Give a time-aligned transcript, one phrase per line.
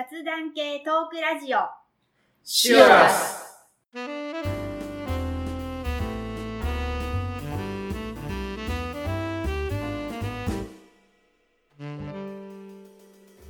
[0.00, 1.58] 雑談系トークラジオ
[2.42, 3.68] シュアス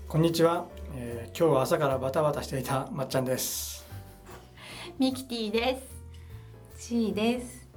[0.09, 0.67] こんにちは、
[0.97, 3.87] えー今日は朝からバタバタしていたまっちゃんです
[4.99, 5.81] ミキティで
[6.77, 6.89] す。
[6.89, 7.69] シーです。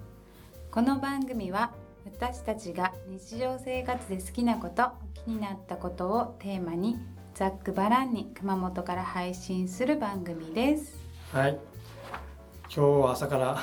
[0.71, 1.71] この番組は
[2.05, 6.97] 私たちが日常生活で好きなこと、気になったことをテーマに
[7.33, 10.95] ざっくばらんに熊本から配信する番組です。
[11.31, 11.57] はい。
[12.63, 13.59] 今日は朝から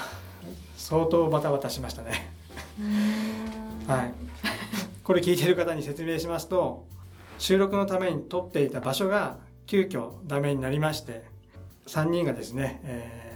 [0.77, 2.33] 相当バタバタしましたね。
[3.87, 4.15] はい。
[5.05, 6.85] これ聞いてる方に説明しますと
[7.39, 9.37] 収録のために撮っていた場所が
[9.67, 11.25] 急遽ダメになりまして
[11.87, 13.31] 3人がですね、えー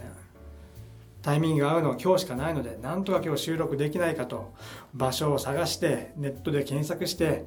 [1.25, 4.53] タイミングが合うのは今日しかないのでなんとか今日収録できないかと
[4.93, 7.45] 場所を探してネットで検索して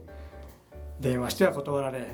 [0.98, 2.08] 電話しては断られ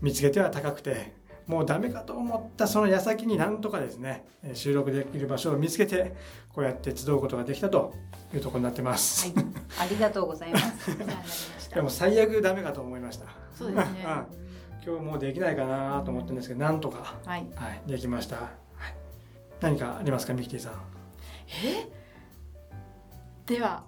[0.00, 1.14] 見つけては高くて
[1.46, 6.14] もうダメかと思ったその矢先になんとかですねえー収録できる場所を見つけて
[6.52, 7.94] こうやって集うことができたと
[8.34, 9.44] いうところになってます、はい、
[9.80, 11.70] ありがとうございます。
[11.74, 13.26] でも最悪ダメかと思いました。
[13.54, 14.04] そうですね。
[14.86, 17.46] 今日もうできないかなと思ってるんですけどなんとか、はい。
[17.54, 18.46] はい、できました、はい、
[19.60, 20.72] 何かありますかミキティさん。
[21.64, 21.88] え？
[23.46, 23.82] では。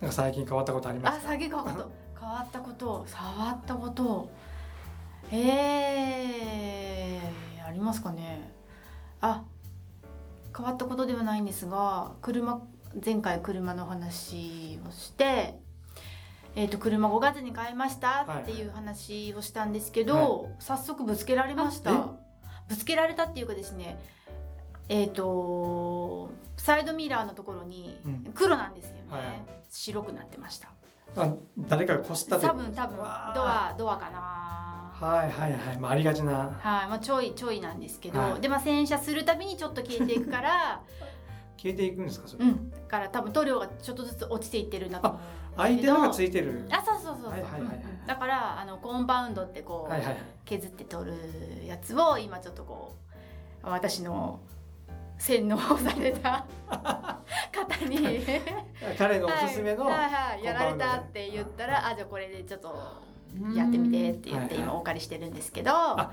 [0.00, 1.32] なんか最近変わったことありまあすか？
[1.32, 1.72] 下げ変わった
[2.20, 3.04] 変わったこと。
[3.06, 4.28] 触ったこと
[5.30, 8.52] えー、ありますかね。
[9.20, 9.44] あ
[10.56, 12.62] 変わったことではないんですが車
[13.04, 15.58] 前回車の話をして
[16.56, 22.06] えー、と車5月に買いましたっていう話をしたんですけど、早速ぶつけられましあた
[22.68, 23.96] ぶつけられたっていうかですね
[24.88, 28.32] えっ、とサイドミラーのところにうん。
[28.34, 29.32] 黒なんですよね、はいはい。
[29.68, 30.68] 白くなってました。
[31.16, 34.67] あ誰かがこすった多分多分ドアドアかな
[35.00, 36.58] はいはいはい、まあ、ありがちな。
[36.58, 38.40] はいまあちょいちょいなんですけど、はい。
[38.40, 40.82] でまあ洗車するたびにちょっと消えていくから
[41.56, 45.20] 消えていくんですかそれ、うんだから多分塗料がちょっとずつ落ちていってるんだと思う
[45.56, 46.66] 相手のがついてる。
[46.70, 50.16] あそうそうそうそう、はいはいだからあのコンパウンドってこう、はいはいはい。
[50.46, 52.96] 削って取るやつを今ちょっとこ
[53.62, 54.40] う私の
[55.18, 56.46] 洗脳された
[57.52, 57.98] 方に。
[58.96, 63.07] 彼のおすすめの、はいはいはい、やられたって言ったらあじゃあこれでちょっと
[63.54, 64.58] やってみてって言ってはいはい。
[64.64, 66.12] 今お借りしてるんですけど、あ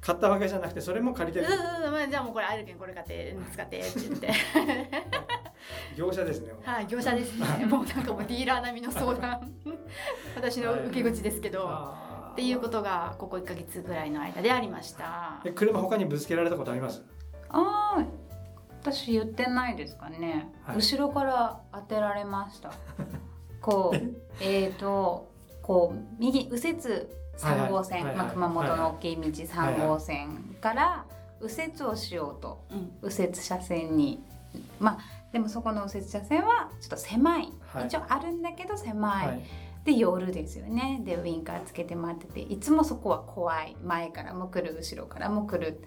[0.00, 1.46] 買ったわけじゃなくてそれも借りてる。
[1.46, 1.92] うんうんうん。
[1.92, 4.32] まあじゃあもうこれあるけんこれ買って使ってって言って。
[5.96, 7.64] 業者ですねはい業者ですね。
[7.66, 9.52] もうなんかもうディーラー並みの相談。
[10.36, 12.32] 私の受け口ですけど、あー。
[12.32, 15.40] っていうことがここ1か月ぐらいの間でありました。
[15.44, 17.02] え車他にぶつけられたことあります？
[17.48, 18.04] ああ、
[18.82, 20.50] 私言ってないですかね。
[20.64, 20.76] はい。
[20.76, 22.72] 後ろから当てられました。
[23.62, 23.98] こう、
[24.40, 25.30] えっ、と、
[25.64, 26.78] こう右右折
[27.38, 31.06] 3号線、まあ熊本の大きい道はい3号線から
[31.40, 32.92] 右折をしようと、うん。
[33.02, 34.22] 右折車線に、
[34.78, 34.98] まあ
[35.32, 37.86] でもそこの右折車線はちょっと狭い、はい。
[37.86, 39.26] 一応あるんだけど狭い。
[39.26, 39.42] はい。
[39.86, 41.00] で夜ですよね。
[41.02, 42.40] でウインカーつけて待ってて。
[42.40, 43.74] いつもそこは怖い。
[43.82, 45.82] 前からも来る後ろからも来る。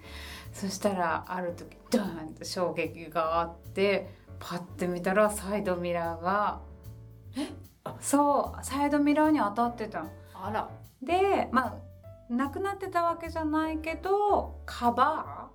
[0.52, 6.60] そしたらある時ドーンと衝撃があってパッて見たらサイドミラーが
[7.36, 7.67] あ
[8.00, 10.68] そうサイドミラーに当たってたあら。
[11.02, 15.48] でまあなくなってたわけじゃないけどカバ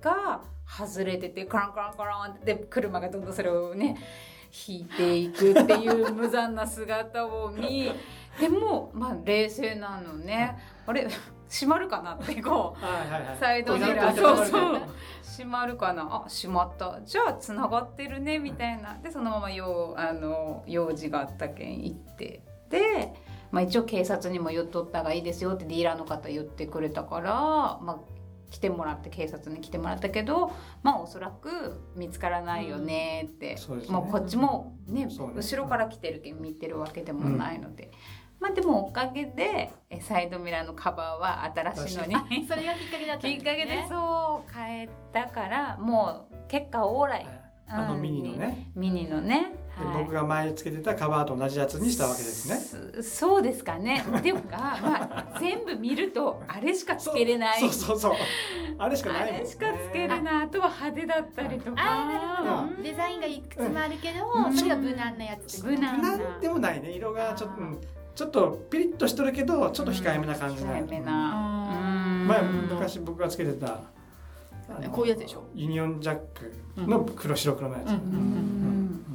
[0.00, 3.96] ーが外れててカランカランカランってで車がどんどんそれをね
[4.66, 7.92] 引いていくっていう無残な姿を見
[8.40, 10.56] でもまあ冷静なのね。
[10.86, 11.08] あれ
[11.48, 13.36] 閉まるかなってこうはいはいはい。
[13.38, 14.20] サイドミラー。
[14.22, 14.80] こそうそう。
[15.22, 15.76] 閉まる。
[15.76, 16.02] かな。
[16.02, 17.00] あ閉まった。
[17.04, 18.98] じゃあつながってるねみたいな。
[19.02, 22.42] でそのまま用あの用事があったけん行って。
[22.70, 23.12] で、
[23.52, 27.32] まあ、一応警察にも言っとった方がいいですよってディーラーの方言ってくれたから、
[27.80, 30.52] まあ、来てもらって警察に来てもらったけど
[30.82, 33.94] まあおそらく見つからないよねって、そうですね。
[33.94, 35.14] もうこっちもねね。
[35.16, 37.90] 後ろから来てるけん見てるわけでもないので。
[38.40, 47.26] まあでもおかげでえサイドミラーのカバーは新しいのにそれがきっかけだったんですきっかけでねそう変えたからもう結果オーライ、
[47.68, 50.04] あのミニのね、ミニのね、ではい。
[50.04, 53.02] 僕が前つけてたカバーと同じやつにしたわけですね。
[53.02, 54.04] すそうですかね。
[54.18, 57.60] っていうか、まあ、全部見るとあれしかつけれない。
[57.60, 58.12] そうそうそう
[58.78, 60.44] あれしかないね、あれしかつけれない。
[60.44, 61.76] あとは派手だったりとか。
[61.76, 62.82] あーなるほうど。
[62.82, 64.56] デザインがいくつもあるけど、うん。
[64.56, 66.16] それが無難なやつ無難な。
[66.16, 66.92] んでもないね。
[66.92, 67.62] 色がちょっと
[68.16, 71.70] ちょっとピリッとしとるけどちょっと控えめな感じな、控えめうな。
[72.22, 72.26] うん。
[72.26, 73.82] 前昔僕がつけてた
[74.90, 75.44] こういうやつでしょ？
[75.54, 77.90] ユニオンジャックの黒白黒のやつ、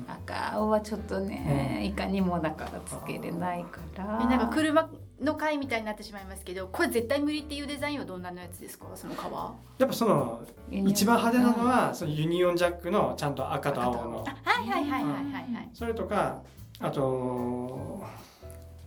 [0.08, 4.22] 赤青はちょっとね、いかにもだからつけれないから。
[4.24, 4.90] えなんか車
[5.20, 8.86] の回みたいになってしまいますけどこれ絶対無理っていうデザインはどんなのやつですか？
[8.96, 9.56] その革。
[9.78, 14.24] やっぱその一番派手なのはそのユニオンジャックのちゃんと赤と青の。
[14.26, 15.70] あはいはいはいはいはいはい。
[15.74, 16.42] それとか
[16.80, 18.04] あと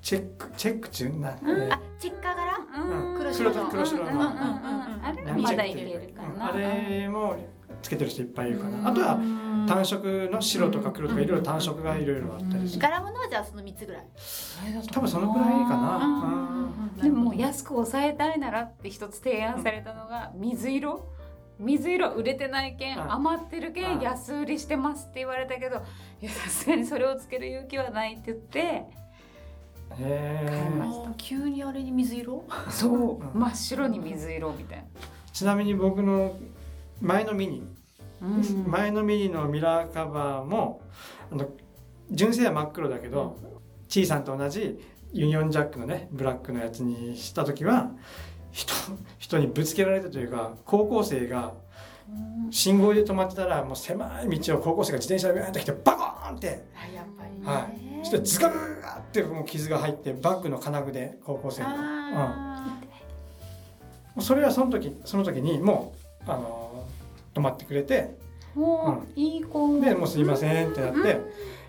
[0.05, 1.09] チェックチェック中？
[1.09, 3.19] な、えーあチェッカー柄うん。
[3.19, 3.71] 黒白の。
[3.71, 4.11] 黒白の。
[4.11, 4.35] うんうんうんうん。
[5.03, 5.25] あれ？
[5.25, 6.53] はまだいけるかな。
[6.53, 7.37] あれも
[7.81, 8.91] つけてる人いっぱいいるかな。
[8.91, 9.19] あとは
[9.67, 14.05] 単色の白とか黒とかいろいろ単色がいろいろあったりして柄物はじゃあその3つぐらい？
[14.93, 16.71] 多分そのくらいかな。
[17.03, 21.09] でも安く抑えたいならって一つ提案されたのが水色？
[21.59, 23.13] 水色売れてないけんうん。
[23.13, 24.03] 余ってるけうんん。
[24.03, 25.83] 安売りしてますって言われたけど
[26.21, 28.85] いやさすがにそれをつける勇気はないって言って
[29.99, 32.45] へ買いまーしたあ急にあれに水色？
[32.71, 33.21] そう。
[33.21, 34.85] う ん真っ白に水色みたい
[35.33, 36.37] ちなみに僕の
[37.01, 37.61] 前のミニ、
[38.21, 38.65] な、うん。
[38.71, 40.81] 前のミニのミラーカバーも
[41.31, 41.49] あの
[42.11, 43.37] 純正は真っ黒だけど、
[43.89, 44.79] チーさんと同じ
[45.13, 47.91] ユニオンジャックのねブラックのやつにした時は
[48.53, 48.73] 人
[49.19, 51.55] 人にぶつけられたというか高校生が
[52.51, 56.65] 信号で止まってたらもう狭い道を高校生が自転車でビャーンって来てバコーンって。
[56.77, 62.81] あやっぱりはねそしてズガーってもう傷が入ってバッグの金具で高校生の、あ
[64.17, 65.95] うん、それはその時その時にも
[66.27, 66.87] うあの
[67.33, 68.23] 止まってくれて。
[68.55, 69.81] もういい子。
[69.81, 71.21] でもうすいませんってなって、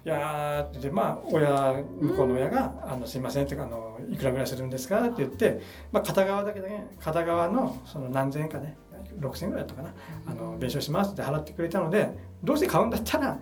[0.05, 5.61] いやーってまあ親向こうの親が「あのすいません」ってあのいくらぐらいするんですかって言って、
[5.91, 8.77] まあ、片側だけだけ片側のその何千円かね
[9.19, 9.93] 6,000円ぐらいだったかな。
[10.27, 11.13] あの弁償します。
[11.13, 12.09] って払ってくれたので
[12.43, 13.37] どうせ買うんだったら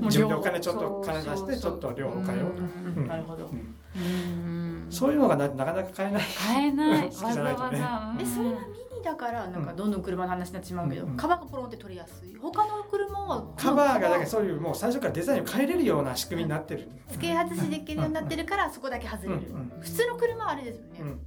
[0.00, 2.62] 自分でお金ちょっと金出してちょっと両方買えようと。
[2.62, 3.46] ーうんなるほど。
[3.46, 3.76] うん。
[3.96, 4.86] うん。
[4.90, 6.22] そういうのがななかなか買えない。
[6.22, 7.06] 買えない。
[7.22, 8.14] わざわざ。
[8.20, 12.36] えそれはミニだからなんかどんどん車の話になってしまうけど、カバーがポロンって取りやすい？
[12.36, 16.88] 他の車はカバーがだけどそういうもう最初からデザインを変えれるような仕組みになってる。
[17.08, 19.60] 付け外しできるようになってるからそこだけ外れる、うん。
[19.76, 19.80] うん。
[19.80, 21.20] 普通の車はあれですよね、うん。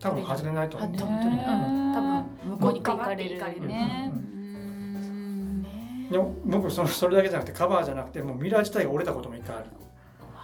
[0.00, 0.96] 多分外れないと思う。
[0.96, 6.08] 多分向こうに変わっていかれるねううんね。
[6.10, 9.66] でも僕そのそれだけじゃなくてカバーじゃなくてもうミラー自体が折れたことも一回ある。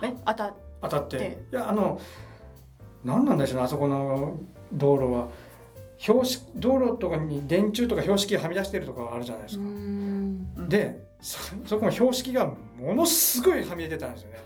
[0.03, 1.19] えあた当たって。
[1.19, 2.01] でいやあの
[3.05, 4.39] 何なんでしょうねあそこの
[4.73, 5.29] 道路は。
[5.97, 10.69] 標識道路とかに電柱とか標識がはみ出してるとかあるじゃないですか、うん。
[10.69, 14.39] でそそこの標識がものすごいはみ出てたんですよね。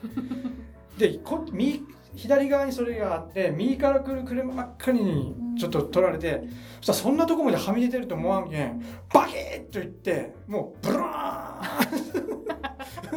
[0.98, 1.82] でこ右
[2.14, 6.42] 左側にそれがあって右から来る車ばっかりにちょっと取られて、
[6.80, 8.82] そしたらそんなとこまではみ出てると思わんけん
[9.12, 11.96] バキッといってもうブラー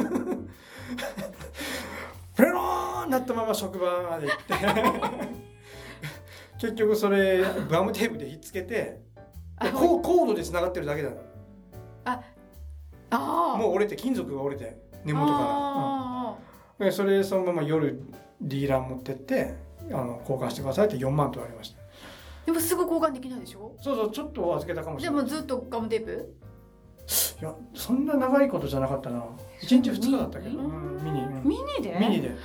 [0.04, 0.48] ン
[2.36, 4.54] ペローンなったまま職場まで行って
[6.68, 9.02] 結局それガムテープでひっつけて
[9.58, 11.12] あコーコードでつながってるだけだ。
[13.12, 16.36] ああもう折れて金属が折れて根元から、あ
[16.80, 16.86] うん。
[16.86, 18.02] でそれそのまま夜
[18.42, 19.56] ディーラー持ってって
[19.92, 21.78] あの交換してくださいって4万取られました。
[21.78, 23.74] ーでもすぐ交換できないでしょ？
[23.82, 25.24] そうそうちょっと預けたかもしでれない。
[25.24, 26.36] もずっとガムテープ？
[27.42, 29.24] いやそんな長いことじゃなかったな。
[29.62, 31.44] 1日2日だったけど、ミニ、うん。
[31.44, 31.98] ミニで？
[32.00, 32.36] ミニで。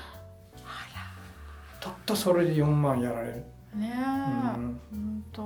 [1.81, 3.45] たったそれで4万やられる、
[3.77, 4.81] ねえ、うん。
[4.91, 5.43] ほんと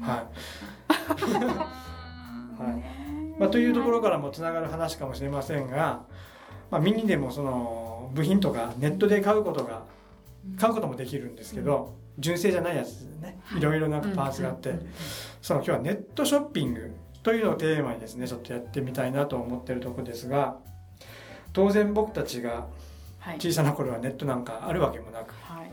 [0.00, 0.26] はい。
[3.40, 6.04] まあ、というところからもつながる話かもしれませんが、
[6.70, 9.84] まあ、ミニでもその部品とかネットで買うことが
[10.58, 13.40] 買うこともできるんですけど、純正じゃないやつでね。
[13.56, 13.60] い。
[13.60, 14.74] ろいろなパーツがあって、
[15.40, 20.56] その今日はネットショッピングというのをテーマにですねちょっとやってみたいなと思ってるところですが
[21.52, 22.66] 当然僕たちが
[23.20, 23.36] はい。
[23.38, 25.70] 小さな頃はネットなんかあるわけもなくはい。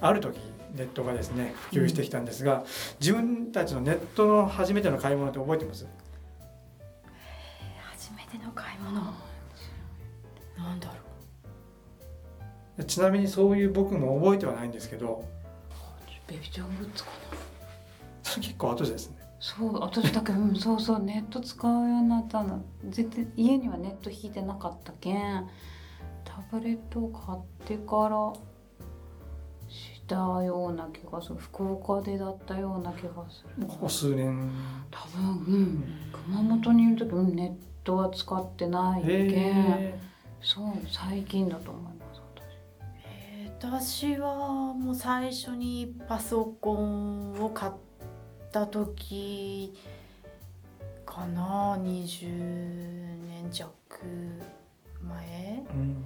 [0.00, 0.38] ある時
[0.74, 2.64] ネットがですね普及してきたんですが、
[3.00, 5.86] 自分たちのネットの初めての買い物って覚えてます？
[7.92, 9.00] 初めての買い物？
[10.58, 10.88] なんだ
[12.78, 15.24] ろちなみにそういう僕も覚えてはないんですけど
[16.28, 17.38] ベビーちゃんグッズかな。
[18.22, 19.16] それ結構後ですね。
[19.40, 22.62] そう私だけうんそうそうネット使うようになったの。
[22.90, 25.48] 絶対家にはネット引いてなかったけん。
[26.24, 27.36] タブレットを買
[27.74, 28.32] ってから
[29.70, 31.36] したような気がする。
[31.36, 33.66] 福岡でだったような気がする。
[33.66, 34.50] ここ数年。
[34.90, 35.84] 多分うん
[36.26, 39.10] 熊本にいる時うんネットは使ってないけん。
[39.30, 40.00] へ
[40.40, 42.28] そう最近だと思いますう
[43.60, 47.72] 私はもう最初にパソコンを買っ
[48.52, 49.74] た時
[51.04, 52.28] かな20
[53.26, 53.68] 年弱
[55.02, 55.26] 前。
[55.28, 56.04] えうん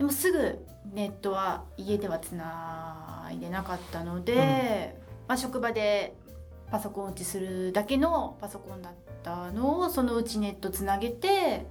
[0.00, 0.58] でもすぐ
[0.94, 6.14] ネットは家ではつないでなかったので、まあ、職場で
[6.70, 8.92] パソコン打ちするだけのパソコンだっ
[9.22, 11.66] たのをそのうちネットつなげて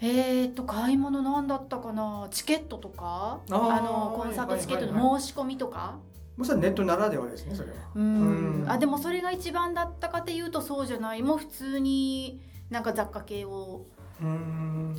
[0.00, 2.28] えー、と買い物なんだったかな？
[2.30, 3.40] チケットとか？
[3.50, 5.12] あのコンサートチケットはいはいはい。
[5.12, 5.98] の申し込みとか？
[6.36, 7.76] もうそれはネットならではですねそれは。
[7.94, 8.62] うん。
[8.62, 8.70] うん。
[8.70, 11.22] あでもそれが一番だったかっていうとそうじゃない。
[11.22, 13.86] もう普通になんか雑貨系を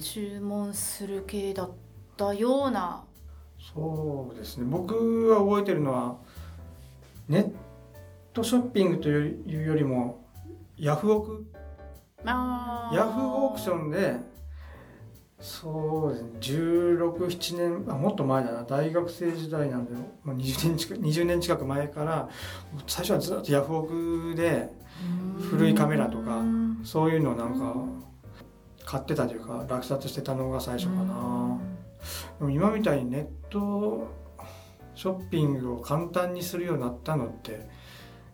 [0.01, 1.71] 注文する系だっ
[2.15, 3.03] たような。
[3.73, 4.65] そうですね。
[4.67, 6.17] 僕は覚えてるのは
[7.27, 7.51] ネッ
[8.33, 10.23] トショッピングというよりも
[10.75, 11.45] ヤフオク？
[12.25, 14.15] あヤフーオークションで
[15.39, 16.29] そうですね。
[16.39, 18.63] 1617年あもっと前だな。
[18.63, 22.29] 大学生時代なんでもう20年近く20年近く前から
[22.87, 24.71] 最初はずっとヤフオクで
[25.49, 27.75] 古いカメラとかうんそういうのをなんか
[28.85, 31.59] 買ってたというか落札してたのが最初かな。
[32.39, 34.07] でも今みたいにネット
[34.95, 37.69] ショッピングを簡単にするようになったのって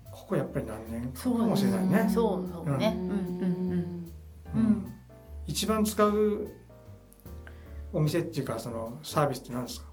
[0.09, 2.09] ここやっぱり何年かかもしれないね。
[2.09, 2.95] そうそうね。
[2.97, 4.11] うんうん。
[4.55, 4.93] うん。
[5.45, 6.47] 一番使う
[7.93, 9.85] お店っていうかそのサービスって何ですか？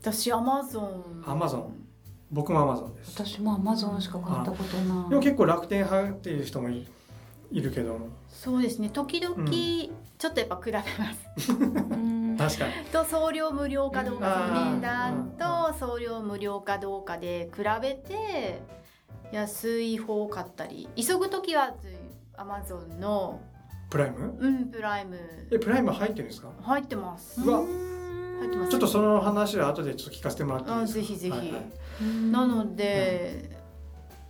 [0.00, 1.86] 私アマゾンアマゾン
[2.30, 3.12] 僕もアマゾンです。
[3.24, 5.10] 私もアマゾンしか買ったことない。
[5.10, 6.88] でも結構楽天派っていう人もい
[7.50, 7.98] いるけど。
[7.98, 8.88] もそうですね。
[8.88, 9.46] 時々うん。
[9.50, 11.52] ちょっとやっぱ比べます。
[11.52, 12.36] うん。
[12.38, 12.72] 確かに。
[12.90, 18.62] と送料無料かどううんかその値段と送料無料かどうかで比べて
[19.30, 21.74] 安い方を買ったり急ぐ時は
[22.34, 23.40] アマゾンの
[23.92, 24.34] プライム？
[24.40, 25.18] うんプライム。
[25.52, 26.48] えプライム入ってるんですか？
[26.62, 27.40] 入ってます。
[27.42, 27.58] うわ。
[27.58, 28.70] 入ってます。
[28.70, 30.98] ちょっとその話は後でちょっと聞かせてもらっていいですか？
[31.00, 31.30] あぜひぜひ。
[31.30, 31.62] はいはい。
[32.30, 33.50] なので、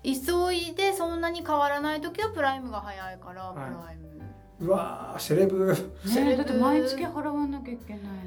[0.03, 3.71] 急いでそんなに変わらない時はプライムが早いからプはい。
[3.71, 5.73] ライム、うわーセレブ。
[6.07, 8.19] ねだって毎月払わなきゃいけないんだよ。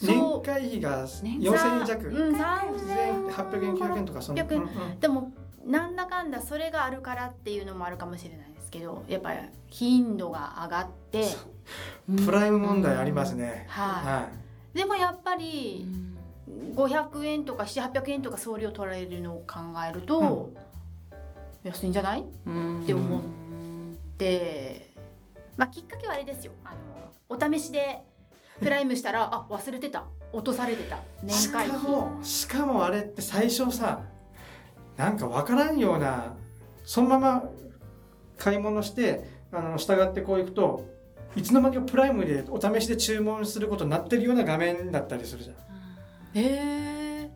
[0.00, 2.08] 年会費が年4000円弱？
[2.08, 3.74] うん、800円。
[3.74, 4.60] 900円とかその、800円。
[4.62, 5.00] うんうん。
[5.00, 5.32] でも
[5.64, 11.28] なんだかんだそれがあるからっていうのもあるかもしれないですけどやっぱり頻度が上がって。
[12.26, 14.28] プライム問題ありますね、はい、は
[14.74, 16.14] でもやっぱうりん
[16.74, 20.50] 500円とか7800円とか送料取られるのを考えると、
[21.62, 22.20] 安いんじゃない？
[22.20, 22.92] っうんって。
[22.94, 23.20] 思
[24.18, 24.90] て
[25.56, 26.52] まあきっかけはあれですよ。
[26.64, 26.76] あの
[27.28, 28.02] お試しで
[28.60, 30.04] プライムしたら あ忘れてた。
[30.32, 30.96] 落とされてた。
[30.96, 34.02] い、年しか会費もしかもあれって最初さ
[34.96, 36.34] なんかわからんような
[36.84, 37.44] そのまま
[38.38, 40.86] 買い物してあの従ってこう行くと
[41.36, 45.56] いつの間にかプライムでお試しで注文することになってるような画面だったりするじゃん。
[46.36, 47.30] へえ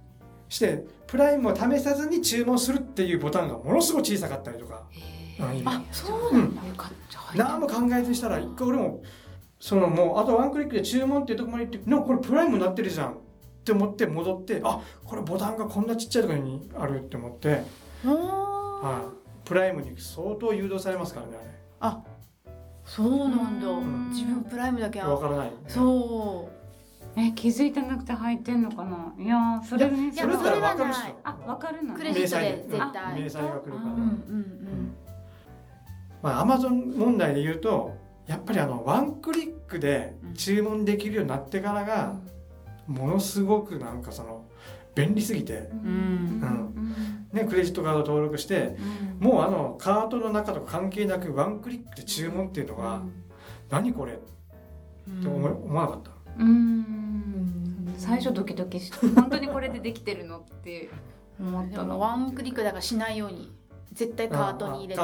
[0.49, 4.85] してプライムを試さずに注文するっていうボタンがものすごい小さかったりとか。
[5.41, 9.03] あそうなんだ、よかった何も考えずにしたら一回俺も
[9.61, 13.19] そのもうあとワンクリックで注文っていうところまで行ってなんかこれプライムになってるじゃん
[13.73, 17.63] って思って戻ってあこれボタンがこんなちっちゃいところにあるって思って、
[18.05, 19.13] は
[19.45, 21.33] い、プライムに相当誘導されますからね
[21.81, 22.03] あ
[22.85, 23.69] そうなんだ。
[23.69, 24.09] うん。
[24.09, 27.21] 自分プライムだけあれわからないそう。
[27.21, 29.13] え気づいてなくて入ってんのかな？
[29.19, 31.21] いやーそれねそれだったらわかるっしそれはょ。
[31.25, 34.97] あわかるのクレジットで絶明対細が来るから、ううんうん。
[36.23, 37.95] まあアマゾン問題で言うと
[38.27, 42.15] やっぱりあのワンクリックで注文できるようになってからが
[42.89, 44.47] ものすごくなんかその
[44.95, 45.79] 便利すぎて、うん。
[45.83, 46.97] うん。
[47.33, 48.77] ね、クレジットカード登録して
[49.21, 49.29] うん。
[49.29, 53.03] もうあのカートの中とか関係なくワンクリックで注文っていうのが
[53.71, 54.15] 何これ？
[54.15, 54.23] って
[55.09, 55.37] うん。
[55.37, 56.11] 思い思わなかった？
[56.39, 57.95] うん。
[57.99, 60.89] 最初ドキドキして本当にこれでできてるのって
[61.39, 61.95] 思っでたの。
[61.95, 63.53] もワンクリックだからしないように
[63.93, 65.03] 絶対カートに入れて。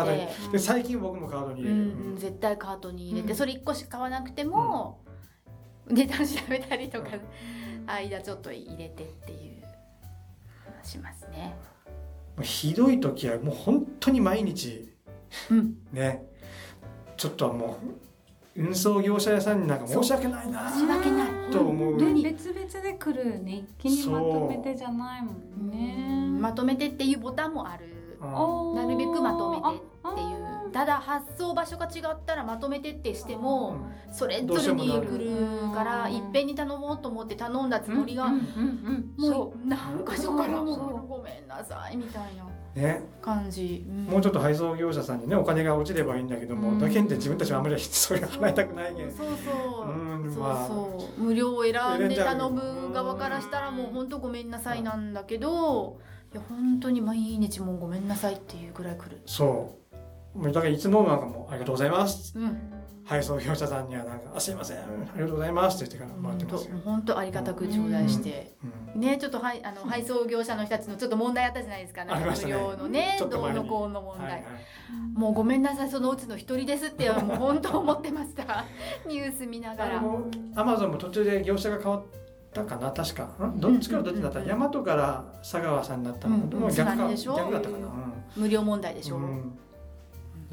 [0.52, 2.16] で最近僕もカードに入れる、うんうん。
[2.16, 3.36] 絶対カートに入れて、うん。
[3.36, 5.00] それ1個しか買わなくても、
[5.88, 7.08] 値段調べたりとか、
[7.86, 9.64] 間ちょっと入れてっていう
[10.82, 11.56] しますね。
[12.42, 14.92] ひどい時はもう本当に毎日
[15.50, 16.26] うん、ね。
[17.16, 17.78] ちょっとも
[18.56, 21.28] う運送業者屋さんになんか申し訳ないな申し訳ない。
[21.50, 22.22] と思う。
[22.22, 23.64] 別々で来るね。
[23.78, 26.40] 一気にまとめてじゃないもんね。
[26.40, 27.86] まとめてっていうボタンもある。
[28.20, 29.62] うんなるべくまとめて
[30.02, 33.78] あっていうただ発送場所が違ったらまとめてってしても
[34.08, 34.14] うん。
[34.14, 41.48] それぞれに来るからいっぺんに頼もうと思って頼んだつもりが、もう何箇所からもそうごめん。
[41.48, 44.06] なさいみたいなね感じ、ん。
[44.06, 45.20] もうちょっと配送業者さん。
[45.20, 46.28] にねお金が落ちればいいん。
[46.28, 46.78] だけども、うん。
[46.78, 47.08] だけん。
[47.08, 47.64] で自分たちはあん。
[47.64, 49.10] まりそういうの払いたくないけん。
[49.10, 50.32] そうそう、うん。
[50.32, 52.08] そうまあそう無料を選ん。
[52.08, 54.50] で頼む側からしたらもう本当ごめん。
[54.50, 55.12] なさいなん。
[55.12, 55.98] だけど
[56.32, 58.08] いや本当に毎日もうごめん。
[58.08, 59.83] なさいっていうぐらい来るそう
[60.34, 62.38] もうだからいつもなんかもうありがとうございます。
[62.38, 62.70] うん
[63.06, 64.78] 配送業者さんにはなんかあすいません。
[64.78, 64.80] あ
[65.16, 66.64] りがとうございますって言ってからもらってます。
[66.70, 68.56] よ、本当ありがたく頂戴して、
[68.94, 72.06] うんねちょっとはいあの配送業者の人たちのちょっと問題あったじゃないですか。
[72.06, 72.18] なん。
[72.18, 72.52] か無ありましたね。
[72.54, 74.44] 料のねどうのこうの問題、はいはい
[75.14, 78.64] もうごめんなさいそのうちの一人ですってもう本当思ってました
[79.06, 80.02] ニュース見ながら。
[80.56, 82.02] アマゾンも途中で業者が変わっ
[82.54, 83.24] たかな確か。
[83.46, 83.60] ん。
[83.60, 84.40] どっちからどっちだった？
[84.40, 86.48] うん大和から佐川さんだったの、うん。
[86.50, 87.88] でも逆か逆だったかな、
[88.36, 89.58] 無料問題でしょ、うんうん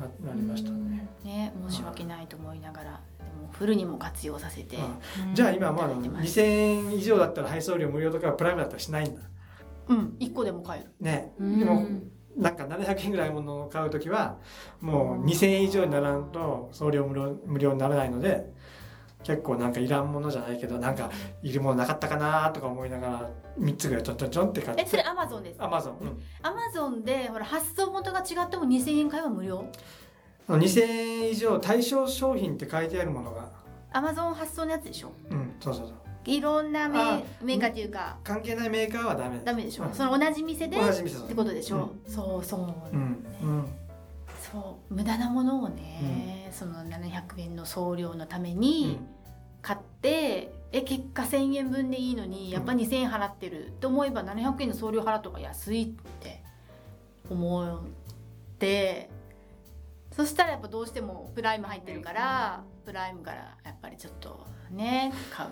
[0.01, 4.97] ななりましたね、ね申し訳ないと思いながらでもフルにも活用させて、あ
[5.33, 9.21] じゃあ今まだいただいてます2000円以上だったら配送料無料とかプライムだったらしないんだ。
[9.87, 10.91] うん1個でも買える。
[10.99, 11.33] ね。
[11.39, 11.59] うん。
[11.59, 11.85] でも
[12.37, 14.37] なんか700円ぐらいのものを買うときは
[14.79, 18.51] もう2000円以上にならんと送料無料無料にならないので
[19.23, 21.11] 結構なんかいらんものじゃないけどなんか
[21.43, 23.29] いるものなかったかなとか思いながら
[23.59, 24.83] 3つぐらいちょんちょんちょんって買って。
[24.83, 25.63] えそれアマゾンです？
[25.63, 26.21] アマゾン、うん。
[26.41, 29.65] アマゾンでほら発送元が違っても2000円買えば無料？
[30.47, 33.49] あの2000円以上対象商品って書いてあるものが。
[33.93, 35.11] アマゾン発送のやつでしょ？
[35.29, 35.95] うんそうそうそう。
[36.23, 38.17] いろんなメあメーカーっていうか。
[38.23, 39.41] 関係ないメーカーはダメ。
[39.43, 39.93] ダメでしょ、うん。
[39.93, 43.25] その同じ店で同じ店ってことでしょ、そうそう、うん。
[43.41, 43.67] うん。
[44.51, 44.93] そう。
[44.93, 48.99] 無駄なものをね、その700円の送料のために
[49.63, 55.87] 買って、え結果1,000円分でいいのにやっぱ2,000円払ってると思えば700円の送料払った方が安いっ
[56.21, 56.41] て
[57.29, 57.79] 思っ
[58.57, 59.09] て
[60.15, 65.49] そしたらやっぱどうしてもプライム入ってるからプライムからやっぱりちょっとね買う、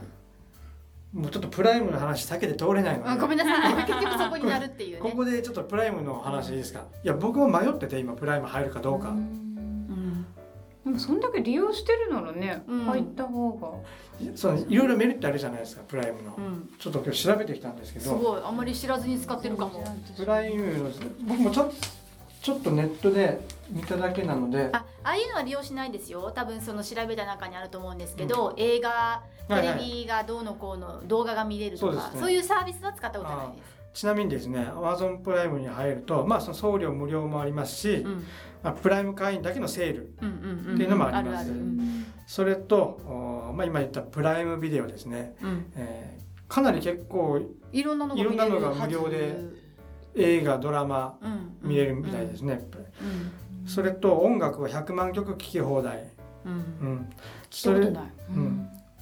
[1.20, 3.86] もうちょっとプライムの話避けて通れないのであごめんなさい。
[3.86, 5.10] 結局そこになるっていうね。
[5.10, 6.86] ここでちょっとプライムの話いいですか？
[7.04, 9.49] いや僕も迷ってて今プライム入るかどうか、うん
[10.90, 12.86] でもそんだけ利用してるならね、うん。
[12.86, 13.70] 入った方が。
[14.36, 18.42] そういろいろメリットあるじゃないですかプライムの、うん、ちょっと今日調べてきたんですけすどごい。
[18.44, 19.84] あんまり知らずに使ってるかも。
[20.18, 20.90] プライムの
[21.22, 21.76] 僕もちょっと
[22.42, 24.70] ちょっとネットで見ただけなので。
[24.74, 26.32] あああいうのは利用しないですよ。
[26.32, 32.22] 多分その調べた中にあると思うんですけど、映画テレビがどうのこうの動画が見れるとか、そうですね。
[32.22, 38.24] そういうサービスは使ったことないですちなみにですね Amazon プライムに入るとまあその送料無料もありますし、うん。
[38.62, 40.26] まあ、プライム会員だけのセールって
[40.84, 41.50] いうのもあります。
[42.28, 45.72] それと、おまあ、今言ったプライムビデオですね、うん。
[45.76, 46.20] えー
[46.50, 47.40] かなり結構
[47.72, 49.38] いろんなのが無料で
[50.16, 52.68] 映画ドラマうん見れるみたいですね、
[53.64, 53.68] うん。
[53.68, 56.12] それと音楽は100万曲聴き放題、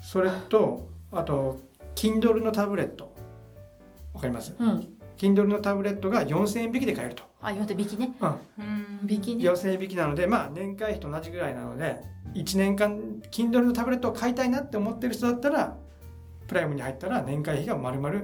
[0.02, 1.62] それとあと
[1.96, 3.16] Kindle のタブレット
[4.18, 4.56] わかります？
[4.58, 4.94] うん。
[5.16, 8.12] Kindle のタブレットが4000円引きで買えると、あ今と引きね。
[8.20, 9.10] うん。
[9.10, 9.46] 引きね。
[9.46, 12.02] 4000円引きなのでまあ年会費と同じぐらいなので
[12.34, 13.00] 1年間
[13.32, 15.78] Kindle のタブレットを買いたいなって思ってる人だったら
[16.48, 18.22] プライムに入ったら年会費が丸々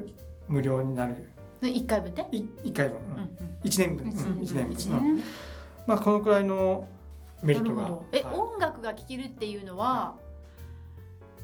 [0.47, 1.29] 無料になる。
[1.62, 3.21] 一回分で、い1回分、うん。
[3.21, 3.29] うん
[3.63, 4.13] 1年分、うん。
[4.41, 5.23] 1年分、
[5.88, 6.88] まあこのくらいの
[7.41, 7.99] メリットが。
[8.12, 8.36] え、はい。
[8.36, 10.15] 音楽が聴けるっていうのは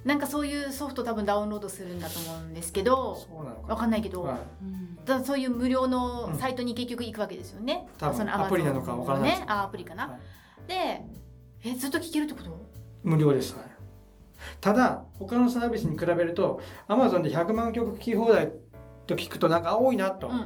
[0.05, 5.25] なんかそういうソフト多分ダウンロードするんだと思うんですけどそうなのかわかんないけど、はい。
[5.25, 10.17] そういう無料のサイトに結局行くわけですよね、多分そのアプリなのかわからないねあアプリかな、は
[10.65, 10.67] い。
[10.67, 11.01] で
[11.63, 12.65] えずっと聴けるってこと？
[13.03, 13.65] 無料です、はい、
[14.62, 18.51] ただ他のサービスに比べると Amazon で100万曲聴き放題
[19.10, 20.45] と聞くとなんか多いなとうんうんうん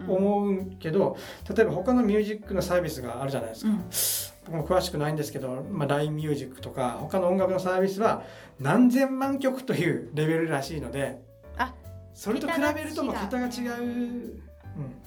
[0.00, 0.16] うん。
[0.16, 1.16] 思うけど、
[1.54, 4.62] 例えば他のミュージックのサービスがあるじゃないですか、うん。
[4.62, 8.22] 僕も詳しくないんですけど、まあ、LINE ミュージックとか他の音楽のサービスは
[8.60, 11.20] 何千万曲というレベルらしいので
[11.56, 11.74] あ
[12.12, 13.14] それと比べるともう。
[13.14, 14.42] 桁が違う、うん、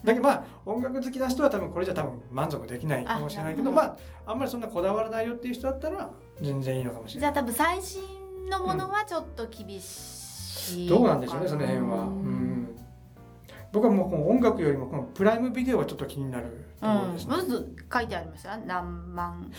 [0.04, 6.10] だけどまあ音楽好きな人は多分これじゃ多分満足できないかもしれないけどあまああんまりそんなこだわらないよっていう人だったら
[6.42, 7.34] 全然いいのかもしれない。
[7.34, 8.02] じゃあ多分最新
[8.50, 12.47] のものはちょっと厳しいどうなんでしょうねその辺は、ううんん、
[13.72, 19.52] 僕はもうこの音楽よりもこのプライムビデオはちょっと気になるところですね、まず書いてありました何万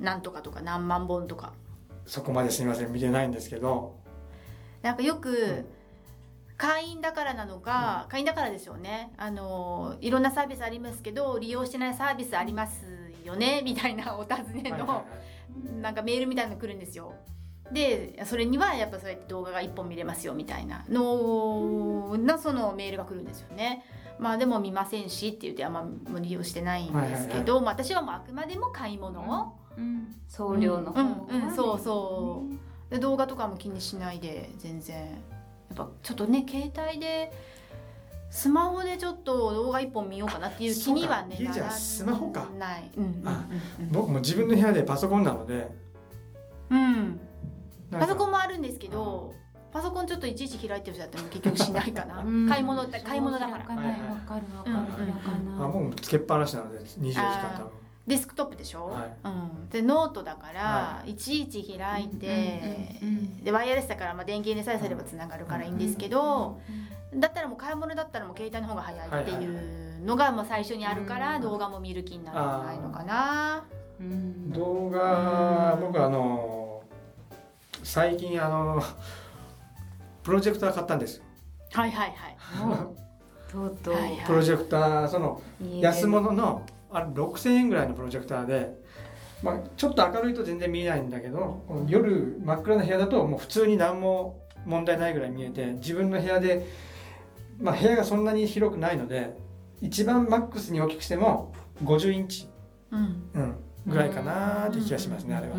[0.00, 1.52] なんとかとか何万本とか。
[2.06, 2.92] そこまですみません。
[2.92, 3.96] 見てないんですけど。
[4.82, 5.64] なんかよく、ん。
[6.56, 9.12] 会員だからなのか、会員だからでしょうね。
[9.16, 12.84] あのいろんなサービスありますけど利用してないサービスあります
[13.24, 15.04] よねみたいなお尋ねの、はいはいは
[15.78, 15.80] い。
[15.82, 17.14] なんかメールみたいなの来るんですよ
[17.72, 23.84] でそれにはやっぱそうやって動画が1本見れますよみたいなのなそのメールが来るんですよね。
[24.18, 25.86] まあでも見ませんしって言ってあんま
[26.20, 29.20] 利用してないんですけど、まあ私はもうあくまでも買い物。
[29.20, 30.14] を、うん。
[30.28, 32.44] 送料の方うんうんそうそ
[32.90, 34.96] うで動画とかも気にしないで全然。
[34.98, 35.04] や
[35.74, 37.32] っぱちょっとね携帯で
[38.30, 42.46] スマホでちょっと動画一本見ようかなっていう気にはねならスマホか。
[42.58, 43.24] ないうん
[43.90, 45.68] 僕も自分の部屋でパソコンなので。
[46.68, 47.20] うん、
[47.90, 49.34] パソコンもあるんですけど
[49.72, 52.22] パソコンちょっといちいち開いてる人だっても結局しないかな。
[52.22, 52.48] うん。
[52.48, 53.58] 買い物って買い物だから。
[53.58, 55.04] わかるわかるわかる
[55.60, 57.70] あ僕もつけっぱなしなので24時間多分。
[58.06, 59.16] デスクトップでしょ、はい。
[59.24, 61.14] うん、でノートだから、、はい。
[61.16, 63.44] ちいち開いて、うんうんうんうん。
[63.44, 66.60] でワイヤレスだから、まあ、電源でさえすればつながるからいいんですけど、
[67.14, 73.64] だったらもう買い物だったらもう携帯の方が早いっていうのがまあ最初にあるから、うん動画も見る気になるんじゃないのかな。
[74.00, 74.52] うん。
[74.52, 76.75] 動画僕あの
[77.86, 78.82] 最近あの
[80.24, 81.24] プロジェクター買ったんですよ。
[81.72, 82.36] はいはいはい。
[83.52, 83.76] とう。
[83.76, 85.40] とうはいはいプロジェクターその
[85.80, 88.76] 安物のあれ6000円ぐらいのプロジェクターで、
[89.40, 96.66] まあ、ちょっと明るいと全然見えないんだけど夜真っ暗な部屋だともう普通に何も問題ないぐらい見えて自分の部屋で、
[97.60, 99.36] まあ、部屋がそんなに広くないので
[99.80, 101.52] 一番マックスに大きくしても
[101.84, 102.48] 50インチ、
[102.90, 103.30] うん。
[103.34, 105.54] うん、ぐらいかなって気がしますねあれは。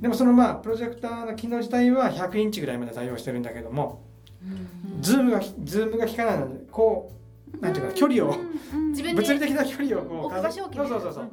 [0.00, 4.02] でもそのまあプロジェクターの機能自体は100インチぐらいまで対応してるんだけども
[5.00, 7.12] ズームがズームが効かないのでこ
[7.54, 8.34] うなんていうか距離を
[9.14, 11.30] 物理的な距離をこうそうそうそうそう。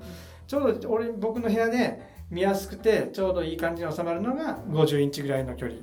[0.48, 5.78] ちょうど俺僕の部屋で見やすくてちょうどいい感じに収まるのが50インチぐらいの距離。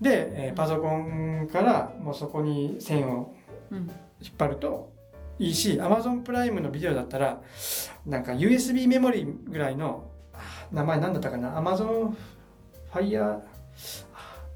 [0.00, 3.34] で、えーパソコンからもうそこに線を
[3.70, 3.78] うん
[4.20, 4.92] 引っ張ると
[5.38, 7.40] いいし Amazon プライムのビデオだったら
[8.06, 10.38] なんか USB メモリぐらいのあ
[10.72, 12.16] 名前何だったかな？Amazon
[12.92, 13.40] Fire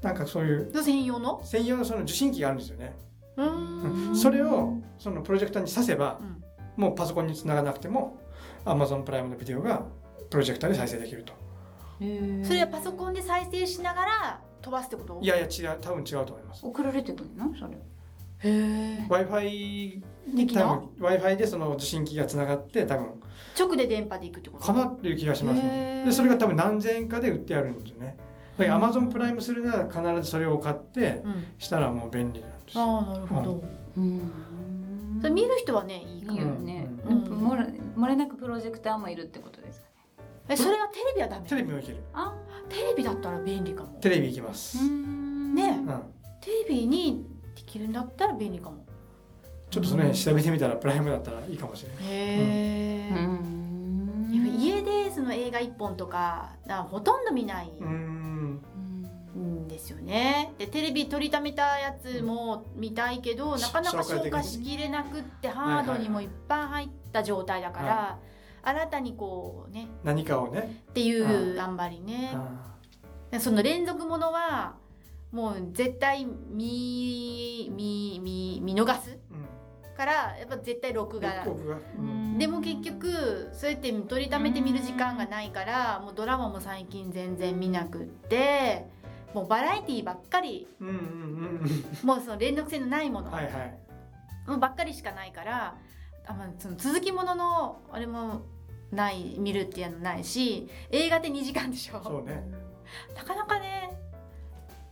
[0.01, 1.41] なんかそういううん専用の？
[1.45, 2.95] 専用のその受信機があるんですよね、
[3.37, 4.15] うーん。
[4.15, 6.43] それをそのプロジェクターに挿せばうん。
[6.75, 8.19] もうパソコンにつながなくても
[8.65, 9.83] Amazon プライムのビデオが
[10.29, 11.33] プロジェクターで再生できると。
[12.43, 15.19] それはパソコンで再生しながら飛ばすってこと？
[15.21, 16.65] いやいや違う多分違うと思います。
[16.65, 17.53] 送られてくるの？
[17.55, 17.73] それ。
[17.75, 17.77] へ
[18.43, 20.03] え w i f i
[20.35, 23.21] 的な？w i f i でその受信機がつながって多分。
[23.59, 24.65] 直で電波で行くってこと？
[24.65, 26.03] かなっていう気がしますね。
[26.05, 28.17] でそれが多分何千円かで売ってあるんですよね。
[28.57, 31.45] だから Amazon プライムするなら必ずそれを買ってうん。
[31.57, 33.63] したらもう便利なんですああなるほど。
[33.97, 34.31] うん。
[35.21, 36.87] それ見る人はねいいよね。
[37.05, 37.19] うん。
[37.23, 37.63] もれ
[37.97, 39.93] 漏れなくプロジェクターもいるってことですかね。
[40.49, 41.47] えそれはテレビはダメ？
[41.47, 41.97] テレビもいける。
[42.13, 42.33] あ？
[42.69, 43.89] テレビだったら便利かも。
[44.01, 44.89] テレビいきます、ね。
[44.89, 45.85] うん、
[46.41, 48.85] テレビにできるんだったら便利かも
[49.73, 51.97] ちょっとその辺調べてみたらプライムだったらいいかもしれない。
[52.03, 54.29] へえ、ん。
[54.59, 56.51] 家でその映画一本とか
[56.91, 57.71] ほとんど見ない。
[57.79, 58.61] うん。
[59.35, 60.53] んですよね。
[60.59, 68.19] でテレビ取りためたやつも見たいけど、なかなかない消化しきれなくってハードにもいっぱい入った状態だから、
[68.61, 69.87] 新たにこうね。
[70.03, 72.37] 何かをね、っていうあんまりね、
[73.39, 74.75] その連続ものは
[75.31, 79.09] もう絶対見見見見逃す。
[79.09, 79.22] ーうん
[79.93, 81.45] からやっぱ絶対録画。
[82.37, 88.87] でも結局そうやって取りためて見る時間がないからもうドラマも最近全然見なくって
[89.33, 90.67] もうバラエティーばっかり。
[90.79, 91.03] うんうんうん
[92.03, 95.75] もうその連続性のないもの、ばっかりしかないから
[96.27, 98.41] あ、まあ、その続きもののあれも
[98.91, 102.01] ない見るっていうのないし映画って2時間でしょ。
[102.03, 102.43] そうね。
[103.15, 104.02] なかなかね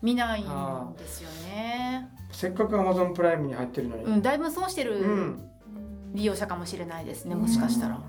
[0.01, 0.45] 見ないん
[0.97, 5.47] ですよね、せっかく Amazon プライムに入ってるのに、うん、だいぶ損してうるん。
[6.13, 8.01] 利用者かもしれないですねもしかしたら。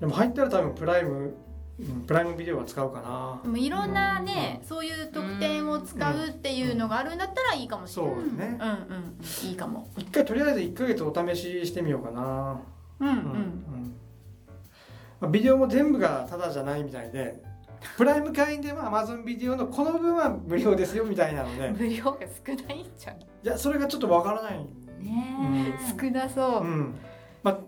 [0.00, 1.34] でも入ったら多分プライム、
[1.78, 3.40] うん、プライムビデオは使うかな。
[3.42, 8.14] でもいろんなね、そういう特典を使うっていうのがあるんだったらいいかもしれない。
[8.14, 8.58] そうですね。
[8.60, 8.74] うんう
[9.46, 9.88] んいいかも。
[9.96, 12.60] 一回とりあえず1ヶ月お試ししてみようかな。
[13.00, 13.10] うんう。
[13.10, 13.94] うんん。
[15.20, 17.42] まあビデオも全部がタダじゃないみたいで
[17.96, 21.70] プライム会員では Amazon ビデオのこの分は無料ですよみたいなので。
[21.76, 23.26] 無料が少ないんじゃない。
[23.44, 24.58] いやそれがちょっとわからない。
[25.00, 26.64] ね少なそう。
[26.64, 26.66] う。
[26.66, 26.94] ん。
[27.42, 27.58] まあ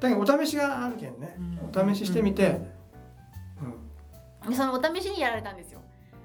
[0.00, 1.42] だけどお試しがあるけんね、う
[1.78, 1.82] ん。
[1.82, 2.60] お試ししてみて、
[4.46, 5.80] うんそのお試しにやられたんですよ。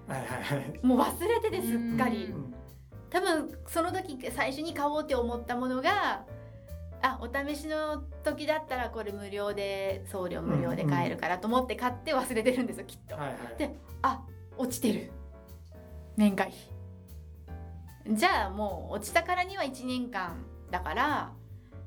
[0.08, 2.26] はいはいはい、もう忘れててすっかり。
[2.26, 2.36] う。
[2.36, 2.54] うん。
[3.10, 6.26] 多分その時最初に買おうって思ったものが。
[7.02, 13.16] あお試しの時だったらこれ無料で送料無料で買えるからと思って買って忘れてるんですよきっと。
[13.16, 13.38] はいはい。
[13.58, 14.22] であ
[14.58, 15.12] 落ちてる。
[16.16, 18.16] 年会費。
[18.16, 20.38] じゃあもう落ちたからには1年間
[20.72, 21.34] だから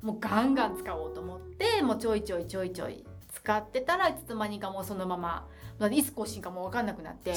[0.03, 5.47] もうガンガン使おうと思ってもうちょいちょいちょいちょい使ってたらいつの間にかもうそのまま
[5.91, 7.33] いつ更新かも分かんなくなって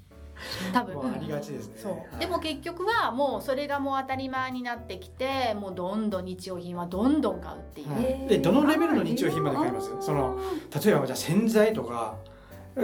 [0.73, 1.13] 多分。
[1.13, 1.75] ありがちですね。
[1.77, 1.93] そう。
[1.93, 2.21] はい。
[2.21, 8.27] でも結局はもうそれがもう当たり前になってきてもうどんどん日用品はどんどん買うっていう、はい。
[8.31, 10.39] えどのレベルの日用品まで買いますその
[10.85, 12.17] 例えばじゃあ洗剤とか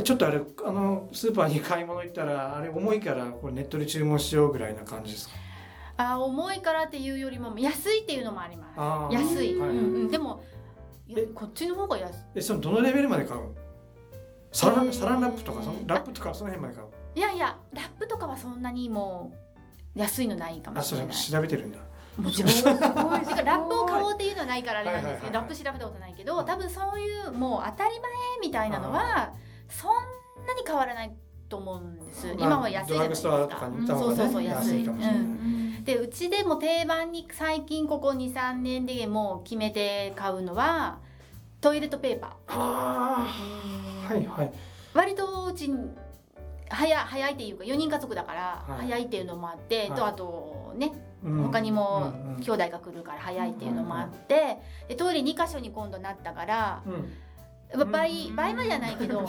[0.02, 5.34] ちょっとあれあのスーパーに買い物行ったらあれ重いからこれネットで注文しようぐらいな感じですか？
[5.98, 9.14] あ重いからっていうよりも安いっていうのもあります。
[9.14, 9.70] 安い、はい。
[9.70, 10.42] うんうん、でも
[11.08, 11.22] え？
[11.34, 12.18] こっちの方が安い。
[12.34, 13.40] えそのどのレベルまで買う？
[14.52, 16.88] サラサランラップとかそのラップとかその辺まで買う？
[17.16, 19.32] いやいやラップとかはそんなにも
[19.96, 21.16] う安いのないかもしれない。
[21.16, 21.78] 調べてるんだ。
[22.18, 22.52] もちろん。
[22.76, 29.32] ラップを買おうっていうのはなないからあれなんですけど、はいはいラップ調べたことないけど多分そういうもう当たり前みたいなのは
[29.68, 29.92] そん
[30.46, 31.14] なに変わらない
[31.48, 35.84] と思うんです、今は安いじゃないですかかね、そうそうそう安い安いかもしれない、うん。
[35.84, 40.98] でうちでも定番に最近ここ23年でもう決めて買うのは
[41.60, 44.52] トイレットペーパあー、あはいはい。
[44.94, 45.70] 割とうち
[46.68, 48.86] 早早いっていうか4人家族だからはい。
[48.86, 49.90] 早いっていうのもあって、はい。
[49.92, 50.92] とあとね
[51.24, 51.42] うん。
[51.44, 56.82] 他にも兄弟が来るから早いっていうのもあってでトイレ2箇所に今度なったから
[57.90, 59.28] 倍倍まで じゃないけど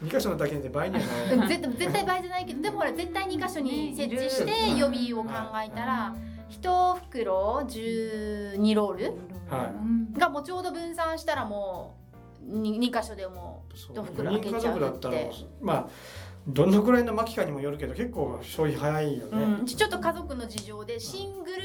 [0.00, 1.02] 二箇所のだけで倍には
[1.36, 5.30] ない絶絶対倍じゃないけどでもほら絶対2箇所に設置して予備を考
[5.64, 6.14] えたら
[6.50, 9.12] 1袋12ロール
[9.48, 9.72] は
[10.18, 11.96] がもうちょうど分散したらも
[12.46, 15.16] う 2, 2箇所でもそう一袋四人家族だったら
[15.60, 15.86] まあ
[16.46, 21.62] どのくらいの巻きかにもよるけど結構消費早いよね、うん、ちょっと家族の事情でシングル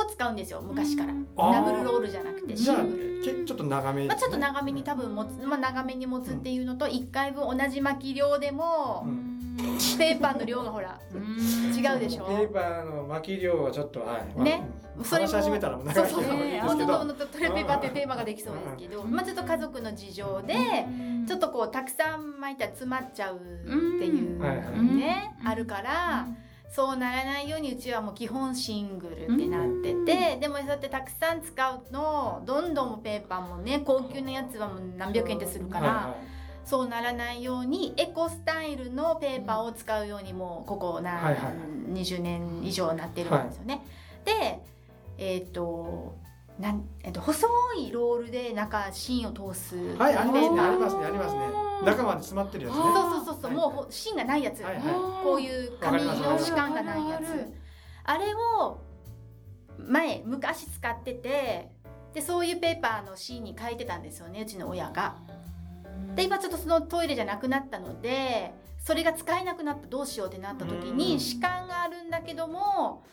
[0.00, 1.12] を使うんですよ昔から。
[1.52, 3.08] ダブルロールじゃなくてシングル。
[3.24, 9.37] けちょっと長め、まあ、ちょっと長めに多分持つ、まあ、長めに持つっていうのと1回分同じ巻き量でもうん
[9.98, 12.24] ペーパーの量がほら違うでしょ？
[12.26, 14.68] ペーパーの巻き量はちょっとはい、まあね
[15.02, 16.30] それも話し始めたらもう長いそうそう。
[16.30, 20.54] そうトイレペーパーっていうテーマができそうですけど、まあ、ちょっと家族の事情で
[21.26, 23.74] ちょっとこうたくさん巻いたら詰まっちゃうって
[24.06, 26.26] いうはいはいねあるから
[26.70, 35.88] そうならないようにうちはもう基本シングルってなっててでもそうやってたくさん使うとどんどんペーパーもね高級なやつはもう何百円ってするから。
[35.88, 36.16] は
[36.68, 41.54] そうならないようにエコスタイルのペーパーを使うようにもうここな、はいはい
[41.88, 43.82] 20年以上なってるんですよね。
[44.26, 44.60] で
[45.16, 46.18] えっ、と
[46.58, 51.40] なんえっと細いロールで中芯を通すいはい、はい、ありますねありますねありますね。
[51.86, 52.82] 中まで詰まってるやつね。
[52.82, 53.54] そうそうそうそう、はい。
[53.54, 54.82] もうほ芯がないやつ、はいはい。
[55.24, 57.22] こういう紙のわかります歯間がないやつ
[58.04, 58.80] あれを
[59.78, 61.70] 前昔使ってて
[62.12, 65.16] でそういうペーパーの芯に変えてたんですよねうちの親が。
[66.18, 70.96] で今ちょっとそのトイレじゃなくなったのでそれが使えなくなったどうしようってなった時うん。
[70.96, 73.04] に歯間があるんだけども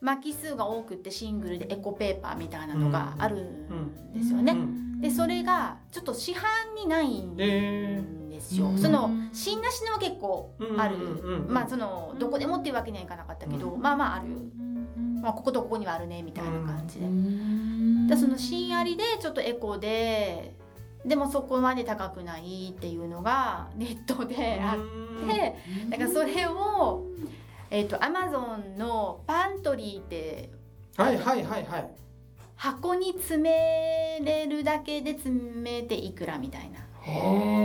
[0.00, 4.52] 巻き数が多くってシングルでエコペーパーみたいなのがあるんですよね。
[4.52, 5.00] うん。
[5.00, 8.66] でそれがちょっと市販にないんえですよ。
[8.68, 10.96] うんその芯なしのは結構ーある、
[11.48, 14.26] まあそのどこでもっていうわけにはいかなかったけど、うまあまあある、
[15.22, 17.06] まあ、こことここにはあるねみたいな感じで。
[18.08, 20.54] ででその芯ありでちょっとエコで
[21.04, 25.56] でもそこまで高くないっていうのが ネットであって
[25.90, 27.02] だからそれを
[27.70, 30.50] えっ、とアマゾンのパントリーって
[30.96, 31.90] はいはいはいはい。
[32.56, 36.80] 箱に詰めれるだけで詰めていくらみたいな。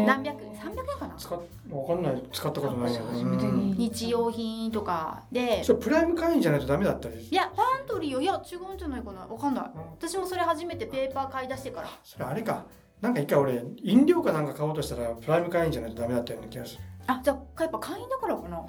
[0.06, 1.15] 何百300円かな？
[1.15, 2.23] 使っわかんない。
[2.34, 5.63] 使ったことないけど日用品とかで。
[5.63, 7.28] それプライム会員じゃないとダメだったり。
[7.30, 8.21] いやパントリーよ。
[8.21, 9.21] いや違うんじゃないかな。
[9.28, 9.71] わかんない。
[9.75, 11.89] 私もそれ初めてペーパー買い出してから。
[12.04, 12.65] それあれか
[13.02, 16.82] なんか一回俺飲料かなんか買おうとしたらプライム会員じゃないとダメだったような気がする。
[17.08, 18.62] あじゃあやっぱ会員だからかな。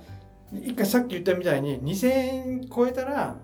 [0.53, 3.37] 一回さっき言ったみたいに2000円超えたら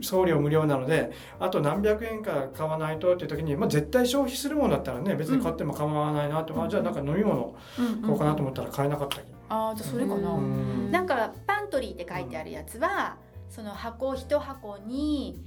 [0.00, 6.64] 送料無料なのであと何百円か買わないとっていう時に、まあ、絶対消費するものだったらね別に買っても構わないなと、うん。
[6.64, 10.90] あじゃあなんか飲み物うん買おうかなと思ったら買えなかったり、あーじゃあそれかな、うん。
[10.90, 13.16] なんかパントリーって書いてあるやつは
[13.48, 15.42] その箱一箱に、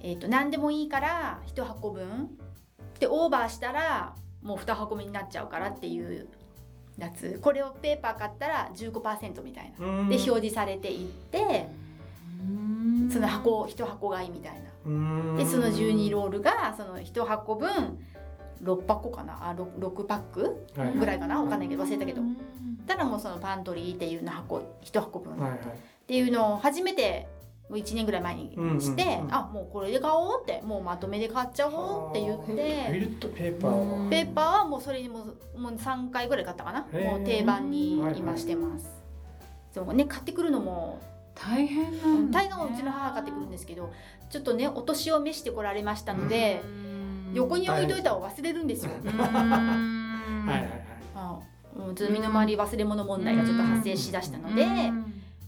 [0.00, 2.30] えー、と何でもいいから一箱分
[2.98, 6.28] でオーバーしたらもう二箱目になっちゃうからっていう
[6.96, 7.38] やつ。
[7.42, 9.86] これをペーパー買ったら15%みたいな。
[9.86, 10.08] うん。
[10.08, 11.68] で表示されていって
[13.12, 14.60] その箱一箱買いみたいな。
[14.86, 15.36] うん。
[15.36, 17.98] でその12ロールがその一箱分
[18.62, 19.48] 6箱かな？
[19.48, 21.40] あ 6, 6パックはいぐらいかな？
[21.40, 22.22] わかんないけど忘れたけど。
[22.86, 25.38] たらもうそのパントリーっていうの箱一箱分。
[25.38, 25.58] はいはい。
[25.58, 25.62] っ
[26.06, 27.28] ていうのを初めて
[27.68, 28.50] もう1年ぐらい前に
[28.80, 33.06] して、うんうんうんあもうこれで買おうってもうまとめで買っちゃおうって言って。
[33.20, 34.10] トペーパーを。
[34.10, 35.26] ペーパーはもうそれにも
[35.56, 36.80] もう3回ぐらい買ったかな。
[36.80, 38.88] もう定番に今してます、
[39.72, 41.00] そうね買ってくるのも
[41.34, 43.92] 大変なんだ大概はうちの母が買ってくるんですけど
[44.30, 46.62] ちょっとねお年を召してこられましたので、
[47.34, 51.38] 横に置いといたら忘れるんですよ、はいはいはいあ
[51.76, 54.64] もうずみの周り忘れ物問題がちょっと発生しだしたので、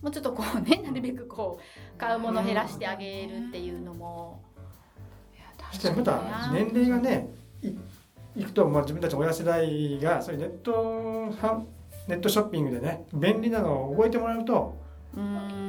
[0.03, 4.43] もうちょっとこうねなるべくこう買うもの減らしてあげるっていうのも。
[5.73, 7.29] そしてまた年齢がね
[7.63, 7.75] い
[8.35, 11.63] いくと、まあ、自分たち親世代がそういうネットは
[12.09, 14.77] ネットショッピングでね便利なのを覚えてもらうと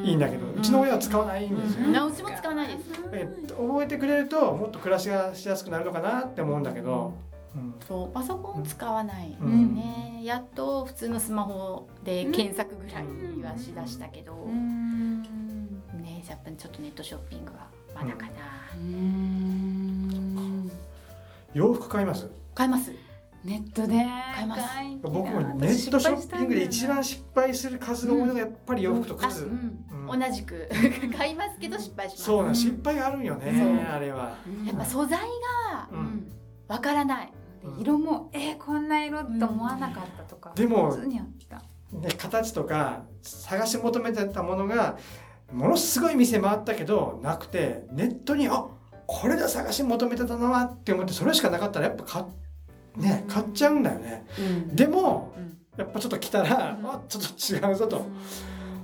[0.03, 6.63] いいんだけどうちの親は使わないんですよ、なうちも使わないですえ覚えてくれるともっと暮らしがしやすくなるのかなって思うん。
[6.63, 7.30] だけど、うん
[7.87, 9.75] そうパソコン使わない、うん。
[9.75, 13.05] ねやっと普通のスマホで検索ぐらい
[13.43, 14.33] はしだしたけど、
[15.95, 18.31] ねやっぱりちょっとネットショッピングはまだかな、
[21.53, 22.29] 洋服買います？
[22.55, 22.91] 買います。
[23.43, 24.05] ネットで？
[24.35, 24.63] 買います。
[25.01, 29.85] 僕もネットショッピングで一番失敗する数の多いのがやっぱり洋服と靴、うん。
[30.09, 30.19] うん。
[30.19, 30.69] 同じく。
[31.17, 32.23] 買いますけど失敗します。
[32.23, 36.31] そうなん失敗があるんよね、あれは、やっぱ素材がうん。
[36.67, 37.27] わからない。
[37.27, 37.33] で
[37.79, 41.61] 色もえー、こんな色と思わなかったとか、でも普通にあった。
[41.91, 44.97] ね、形とか探し求めてたものが
[45.51, 48.65] ものすごい店回ったけどなくてネットにあ
[49.05, 52.23] これだ探し求めてたのはって思ってそれしかなかったらやっぱ買,、
[52.95, 54.25] ね、買っちゃうんだよね。
[54.73, 55.57] でもうん。
[55.77, 56.87] やっぱちょっと来たら、うん。
[56.87, 58.05] あちょっと違うぞと。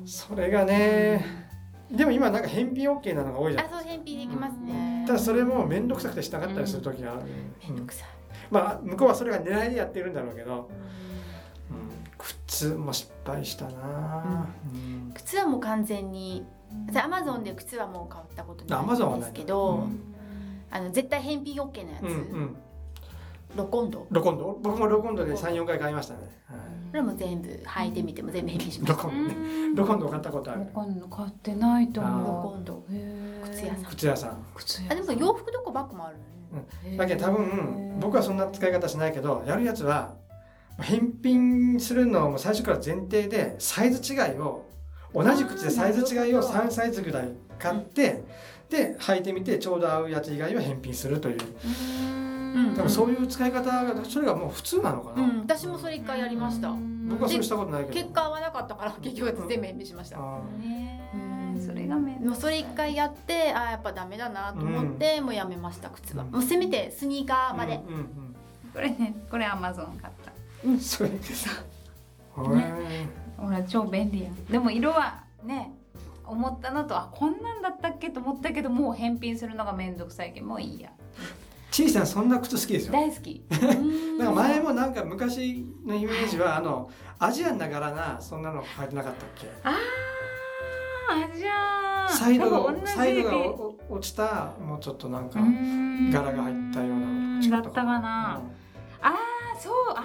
[0.05, 1.47] それがね
[1.89, 3.65] でも今なんか返品 OK なのが多いじゃん。
[3.65, 5.05] あそう返品できますね。
[5.07, 7.75] ただそれも面倒くさくてしなかったりする時がある、うん。
[7.75, 7.75] めん。
[7.77, 8.16] どくさい
[8.49, 10.69] まあ向こうはそれが狙いでやってるんだろうけど、
[11.71, 15.11] うん、靴も失敗したな、うん。
[15.13, 16.45] 靴はもう完全に
[17.01, 19.99] アマゾンで靴はもう買ったことないアマゾンはんですけど、うん。
[20.69, 22.57] あの絶対返品 OK なやつ、うんうん。
[23.55, 24.05] ロコンド。
[24.09, 24.59] ロコンド？
[24.61, 26.57] 僕もロコンドで34回買いましたね、はい。
[26.91, 29.35] これも全部履いてみても全部返品しましたロコンドね。
[29.75, 30.59] ロコンド買ったことある。
[30.61, 32.83] わかんない買ってないとロ思コンド。
[33.45, 33.83] 靴屋さん。
[33.85, 34.45] 靴屋さん。
[34.55, 36.17] 靴屋あでも洋服どこバッグもある
[36.85, 40.15] へーだけど多分僕はそんな使い方しないけどやるやつは
[40.79, 44.65] 返品するのも最初から前提でサイズ違いを
[45.13, 48.23] 同じ靴でサイズ違いを3サイズぐらい買って
[48.69, 51.37] で履いてみてちょうど合うやつ以外は返品するという。
[51.63, 52.75] うん。
[52.75, 55.39] 多分そういう使い方がそれがもう普通なのかな、うん。
[55.39, 56.73] 私もそれ一回やりました。
[57.09, 57.93] 僕はそれしたことないけど。
[57.93, 60.17] 結果合わなかったから結局全部返品しました。
[60.19, 61.36] うんそ
[61.87, 66.31] れがめんもうそれ一回やってあーやっぱダメだなと思って、もうやめました靴は、うん。
[66.31, 68.35] もうせめてスニーカーーまで、うんうん
[68.73, 70.31] これねこれアマゾン買った。
[70.65, 70.79] うん。
[70.79, 74.45] それでさ、へほら超便利やん。
[74.45, 75.71] でも色はね
[76.25, 80.89] 思ったのとあこんなんだったっけと思ったけどもう返品するのがめんどくさいけどもういいや。
[80.89, 80.93] ー
[81.71, 82.93] ちいさんそんな靴好きですよ。
[82.93, 83.43] 大好き。
[84.19, 89.47] なんか前もなんか昔のイメージはあのアジアンな柄なそんなの履いてなかったっけ？
[89.63, 89.73] あー
[91.35, 96.11] じゃあサイドがサイドがお落ちたもうちょっとなんかうん。
[96.11, 98.41] 柄が入ったようなだったかな、
[99.01, 99.15] あ
[99.53, 100.01] あそうあ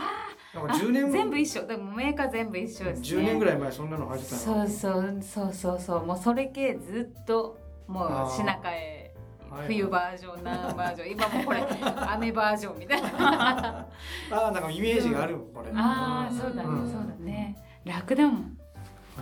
[0.55, 1.67] うんなんかーあ10年全部一緒。
[1.67, 3.09] でもメーカー全部一緒ですね。
[3.09, 4.41] 10年ぐらい前そんなの履いてたの。
[4.41, 6.07] そうそうそうそうそう。
[6.07, 9.15] もうそれ系ずっともう品替え
[9.51, 11.11] はい冬バージョン何バージョン。
[11.13, 11.65] 今もこれ
[12.09, 13.09] 雨バージョンみたいな。
[14.31, 15.71] ああなんかイメージがあるこれ。
[15.75, 16.91] ああそうだね、うん。
[16.91, 17.57] そうだね。
[17.85, 18.41] 楽だもん。
[18.41, 18.49] へ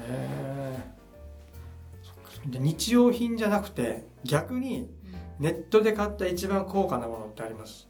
[0.09, 0.50] え
[2.47, 4.91] で日用品じゃなくて逆に
[5.39, 7.89] ネットで買った一番高価なものってあります？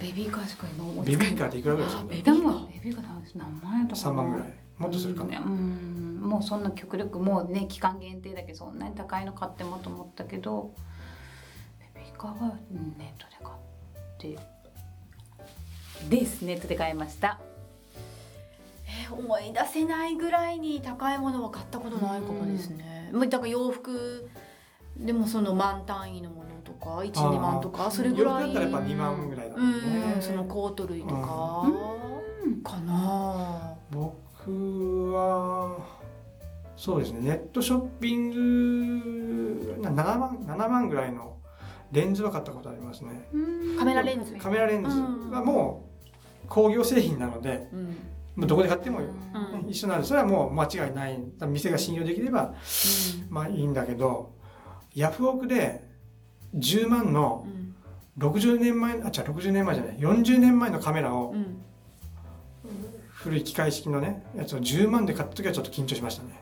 [0.00, 1.32] ベビーカーしか今思いベつかない。
[1.32, 3.04] ビーカーっていくらぐらいするのベビーカーベビーカー
[3.36, 4.00] 何万円とか。
[4.00, 4.54] 3万ぐらい。
[4.78, 10.72] もっとするかな、うんもうそんな極力もうね期間限定だけどそんなに高いの買ってもと思ったけど
[11.94, 13.58] ベビーカーはうんネットで買っ
[14.18, 14.38] て。
[16.08, 17.38] ですネットで買いました。
[18.86, 24.28] えー思い出せないぐらいに高いものは買ったことないかもですね、だから洋服
[24.96, 31.66] でもその万単位のものとか12万とかそれぐらい洋服だったらやっぱ2万ぐらいだもんね、うんそのコート類とか
[32.64, 33.74] かな。
[33.90, 35.78] 僕は
[36.76, 41.36] そうですねネットショッピングな7万7万ぐらいの
[41.92, 43.28] レンズは買ったことありますね。
[43.78, 44.90] カメラレンズカメラレンズ。
[44.90, 45.88] はも
[46.44, 47.96] う工業製品なのでうん
[48.36, 49.68] もうどこで買ってもうん。
[49.68, 51.18] 一緒なんでそれはもう間違いない。
[51.46, 52.54] 店が信用できれば
[53.28, 54.34] まあいいんだけど
[54.94, 55.84] ヤフオクで
[56.56, 57.74] 10万のうん。
[58.18, 59.96] 60年前あ違う60年前じゃない。
[59.98, 61.62] 40年前のカメラをうん。
[63.10, 66.40] 古い機械式のねやつを10万で買った時はちょっと緊張しましたね。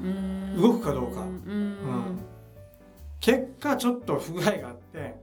[0.00, 0.60] うん。
[0.60, 1.22] 動くかどうか。
[1.22, 2.18] うん。
[3.20, 5.14] 結果ちょっと不具合があって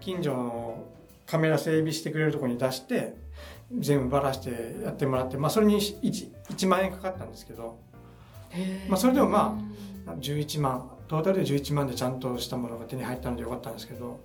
[0.00, 0.84] 近所の
[1.26, 3.14] カメラ整備してくれるところに出して
[3.78, 6.00] 全部ばらしてやってもらって、まあ、それに 1,
[6.50, 7.78] 1万円かかったんですけど、
[8.88, 9.58] まあ、それでもま
[10.06, 14.18] あ11万トータルで11万でちゃんとしたものが手に入ったのでよかったんですけどやっ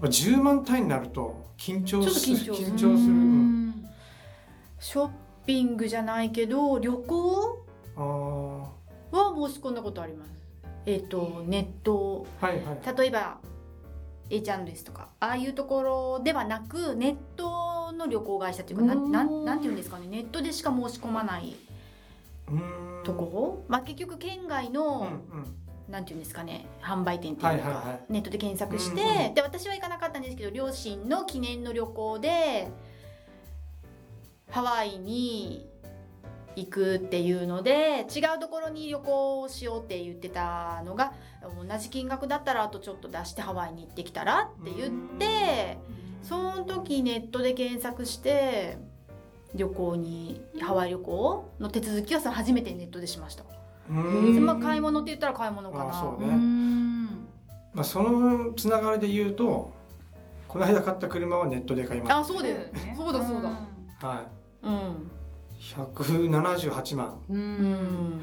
[0.00, 2.66] ぱ10万単位になると緊張する緊張する。
[2.66, 3.88] 緊張する、うん。
[4.78, 5.10] ショッ
[5.44, 7.66] ピングじゃないけど旅行？
[7.96, 10.30] は申し込んだことあります。
[10.86, 12.26] えっ、とネット。
[12.40, 12.96] はいはい。
[12.98, 13.38] 例えば
[14.30, 21.56] H&S とかああいうところではなくネットの旅行会社っていうかなんなんなんていうんですかねネットでしか申し込まない
[23.04, 25.00] とこ、まあ、結局県外うんの、
[25.32, 25.60] うん。
[25.90, 32.68] なんていうんですかね販売店っていうか、ネットで検索して、で私は行かなかったんですけど両親の記念の旅行で
[34.50, 35.68] ハワイに
[36.56, 41.12] 行くっていうので違うところに旅行をしようって言ってたのが
[41.42, 45.78] 同じ金額だったらあとちょっと出してハワイに行ってきたらって言って
[46.22, 48.78] その時ネットで検索して
[49.54, 53.44] 旅行にハワイ旅行の手続きはその初めてネットでしました、
[53.90, 54.34] うーん。
[54.34, 55.84] でまあ、買い物って言ったら買い物かな。
[55.86, 56.34] うあそうね。
[56.36, 57.06] ん。
[57.72, 59.72] まあ、そのつながりで言うと
[60.48, 62.94] この間買った車はネットで買いまあそうだよね。
[62.96, 63.50] そうだそうだ
[64.00, 64.26] すは
[64.62, 65.10] うん。
[65.58, 67.20] い178万。
[67.28, 67.46] うん、ううん
[68.18, 68.22] ん。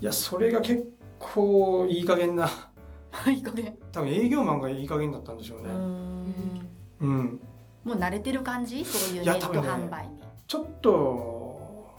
[0.00, 0.84] いやそれが結
[1.18, 2.48] 構いい加減な。
[3.28, 3.76] いい加減。
[3.92, 5.70] 多分営業マンがいい加減だったんでしょうね。
[5.70, 6.68] うん
[7.00, 7.40] うん。
[7.84, 8.84] もう慣れてる感じ？
[8.84, 10.22] そういうネット販売に。
[10.46, 11.90] ちょっと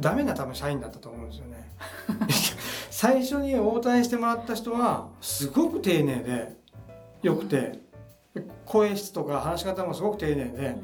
[0.00, 1.70] ダメな多分社員だったと思うんですよね。
[2.90, 6.56] 最初に応対してもらった人はすごく丁寧で
[7.22, 7.80] よくて
[8.66, 10.76] 声質とか話し方もすごく丁寧で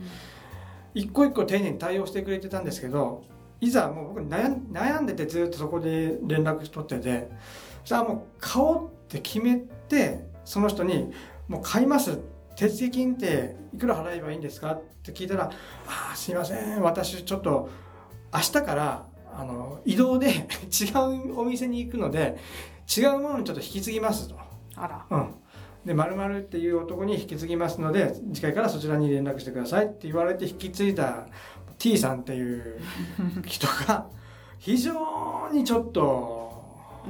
[0.94, 3.24] 一個一個丁寧に対応してくれてたんですけど
[3.60, 7.28] いざもう僕悩ん悩んでてずっとそこで連絡取ってて
[7.84, 11.12] じゃあもう買おうって決めてその人に
[11.48, 12.18] 「もう買います」
[12.56, 15.50] 手付金っていくら払えばいいんですかって聞いたら
[15.86, 16.80] 「ああすいません。
[16.80, 17.68] 私ちょっと
[18.32, 20.90] 明日からあの移動で違
[21.28, 22.38] うお店に行くので
[22.96, 24.36] 違うものにちょっと引き継ぎます」と。
[24.74, 25.06] あら。
[25.10, 25.34] うん、
[25.84, 31.26] で〇〇っていう男に引き継ぎますので次回からそちらに連絡してくださいって言われて引き継いだ
[31.78, 32.80] T さんっていう
[33.44, 34.06] 人が
[34.58, 34.94] 非常
[35.52, 36.52] にちょっと、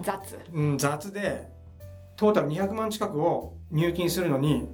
[0.03, 0.39] 雑。
[0.53, 1.49] うん、雑で
[2.17, 4.69] トータル200万近くを入金するのに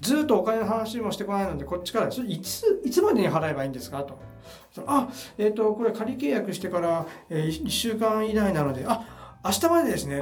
[0.00, 4.18] ずっとお金の話もしてこないのでこっちから「それいついつまでに払えばいいんですか?」と。
[4.86, 10.20] あえっ、とこれ仮契約してから、え1週間以内なのであ明日までですね。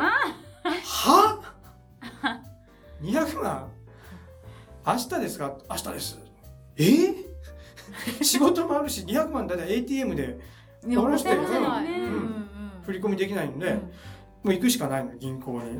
[0.85, 1.41] は
[3.03, 3.69] ？200万？
[4.87, 5.57] 明日ですか？
[5.69, 6.19] 明日です。
[6.77, 6.83] え？
[6.85, 7.25] ー
[8.23, 10.39] 仕事もあるし200万だいたい ATM で
[10.83, 11.37] 下ろしてね
[12.09, 12.83] うん。
[12.85, 13.77] 振り込みできないんで、うん。
[13.77, 13.81] も
[14.47, 15.79] う行くしかないの銀行に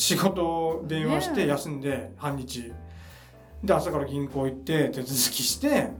[0.00, 2.72] 仕事電話して休んで半日。
[3.62, 5.90] で朝から銀行行って手続きして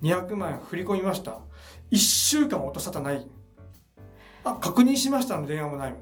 [0.00, 1.40] 200万円振り込みました。
[1.90, 3.28] 1週間音沙汰ない。
[4.44, 5.36] あ確認しました。
[5.38, 6.00] の電話もないもん。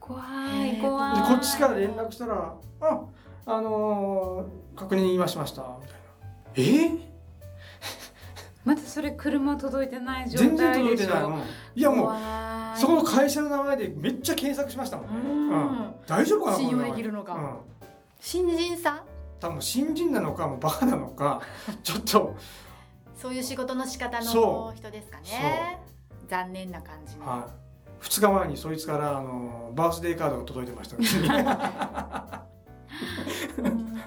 [0.00, 0.22] 怖
[0.66, 1.16] い怖い。
[1.16, 3.04] でこっちから連絡したら「あ
[3.44, 6.00] あのー確認今しました」みたいな
[6.56, 6.62] 「え？
[6.62, 7.00] ー、
[8.64, 11.06] まだそれ車届いてない状全然態でしょ。
[11.06, 11.38] 届いてないの。
[11.74, 12.12] いやもう
[12.78, 15.08] そこの会社の名前でめっちゃ検索しましたもん。
[15.08, 15.14] ね、
[15.54, 15.94] うん。
[16.06, 17.34] 大丈夫かな信用できるのか。
[17.34, 17.56] うん。
[18.20, 19.00] 新人さん？
[19.40, 21.42] 多分新人なのかもうバカなのか
[21.82, 22.36] ちょっと、
[23.16, 25.80] そういう仕事の仕方のそ人ですかね。
[26.28, 27.26] 残念な感じの。
[27.26, 27.48] は
[28.00, 31.28] い、2日前にそいつからあのバースデーカードが届いてました うちに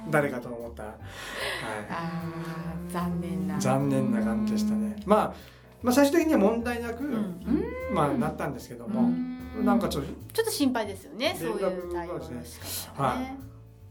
[0.09, 0.83] 誰かとた。
[0.83, 0.95] ら、は
[1.89, 3.57] あー残念な。
[3.57, 5.33] い、残念な感じでしたね、まあ、
[5.81, 7.41] まあ最終的には問題なく、うん。
[7.93, 9.65] まあ、なったんですけどうも、ん。
[9.65, 13.37] なんかちょっとちょっと心配ですよねそういう対応の仕方がね。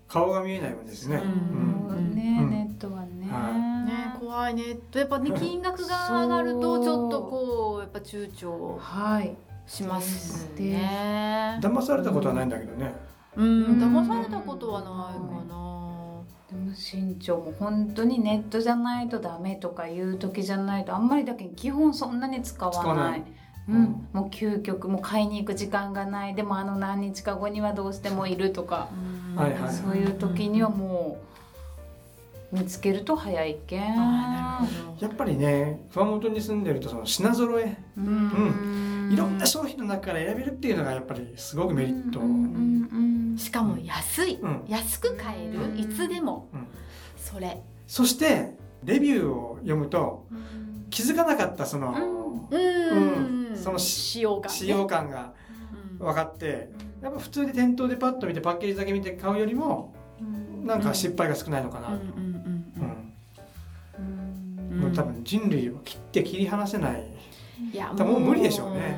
[0.07, 1.97] 顔が見えないもんですね、うん。
[1.97, 2.15] うん。
[2.15, 3.27] ねうんネットはね。
[3.31, 3.53] は
[3.87, 4.63] ね怖いね。
[4.91, 9.35] とやっぱね金額が上がるとちょっとこうやっぱ躊躇はい。
[9.67, 11.59] しますでね。
[11.63, 12.95] 騙されたことはないんだけどね、
[13.35, 13.65] うん。
[13.65, 13.83] うん。
[13.83, 15.84] 騙されたことはないかな
[16.55, 23.25] でも身長も本当にネットじゃないとダメとかいう時じゃないとあんまりだけ基本そんなに使わない。
[23.69, 23.75] うん。
[23.75, 24.09] うん。
[24.13, 26.35] もう究極もう買いに行く時間がない。
[26.35, 28.89] でもあの何日か後にはどうしてもいるとか、
[29.35, 31.19] はいはいそういう時にはも
[32.53, 33.57] う見つけると早い。
[33.67, 42.21] けんやっぱりね熊本に住んでるとその品揃えうんいろんな商品の中から選べるっていうのがやっぱりすごくメリット、
[43.41, 44.65] しかも安い、うん。
[44.69, 45.79] 安く買える、うん。
[45.79, 46.67] いつでも、うん。
[47.17, 47.63] それ。
[47.87, 50.87] そしてレビューを読むとうん。
[50.91, 51.95] 気づかなかったその、
[52.51, 53.57] うん、うん。
[53.57, 55.33] その使用感、ね、使用感が
[55.99, 56.07] うん。
[56.07, 56.71] 分かって
[57.03, 59.95] やっぱ普通で店頭でパッと見てパッケージだけ見て買うよりも
[60.65, 62.35] なんか失敗が少ないのかな、うん
[64.95, 67.14] 多分人類を切って切り離せない、
[67.75, 68.97] いやもう無理でしょうね。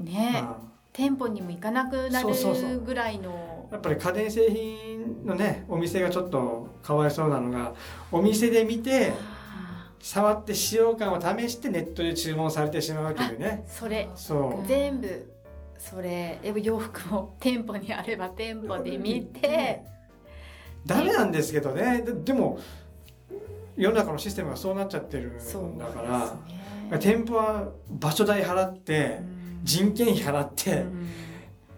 [0.00, 0.02] う。
[0.02, 0.48] んね、うん。
[0.94, 2.28] 店舗にも行かなくなる
[2.82, 3.68] ぐらいの。
[3.70, 7.74] やっぱり家電製品のねお店がちょっとかわいそうなのが
[8.10, 9.12] お店で見て
[10.00, 13.66] 触って使用感を試してネットで注文されてしまうというね。
[13.68, 14.08] それ。
[14.14, 14.66] そう。
[14.66, 15.30] 全部
[15.76, 16.38] それ。
[16.42, 19.82] 洋服も店舗にあれば店舗で見て。
[20.86, 22.00] ダメなんですけどね。
[22.00, 22.58] ででも
[23.76, 26.18] 世の中のシステムがそうなっちゃってるんだかですら、
[26.48, 26.59] ね
[26.98, 29.60] 店舗は場所代払ってうん。
[29.62, 31.08] 人件費払ってうん。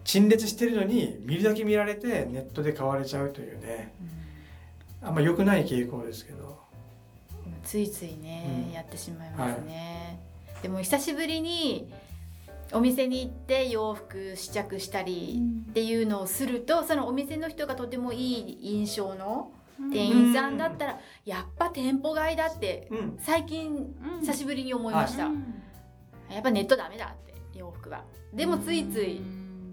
[0.03, 3.93] 陳列してるのに見るだけ見られてネットで買われちゃうというね。
[5.01, 6.61] あんま良くない傾向ですけど。
[7.63, 8.73] ついついね、うん。
[8.73, 10.19] やってしまいますね、
[10.61, 11.89] でも久しぶりに
[12.73, 23.17] お店に行って洋服試着したりっていうのをするとそのお店の人がとてもいい印象の店員さんだったらやっぱ店舗買いだってうん。
[23.19, 28.03] 最近久しぶりに思いました、やっぱネットダメだって洋服は。
[28.33, 29.21] でもついつい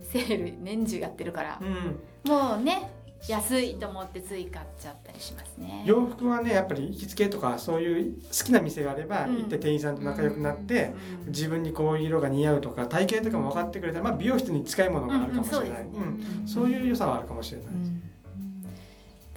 [0.02, 2.30] セール年中やってるからうん。
[2.30, 2.90] もうね
[3.28, 5.84] 安いと思ってつい買っちゃったりしますね。
[5.86, 9.36] 洋服はねやっぱり行きつけとかそういう好きな店があればうん。
[9.36, 10.94] 行って店員さんと仲良くなって
[11.26, 11.30] うん。
[11.30, 15.76] 自分にこういう色が似合うとか体型とかも分かってくれたら、まあ、美容室に近いものがあるかもしれない、うん。
[15.76, 16.38] うんそうですね。
[16.40, 16.48] うん。
[16.48, 17.99] そういう良さはあるかもしれない、うん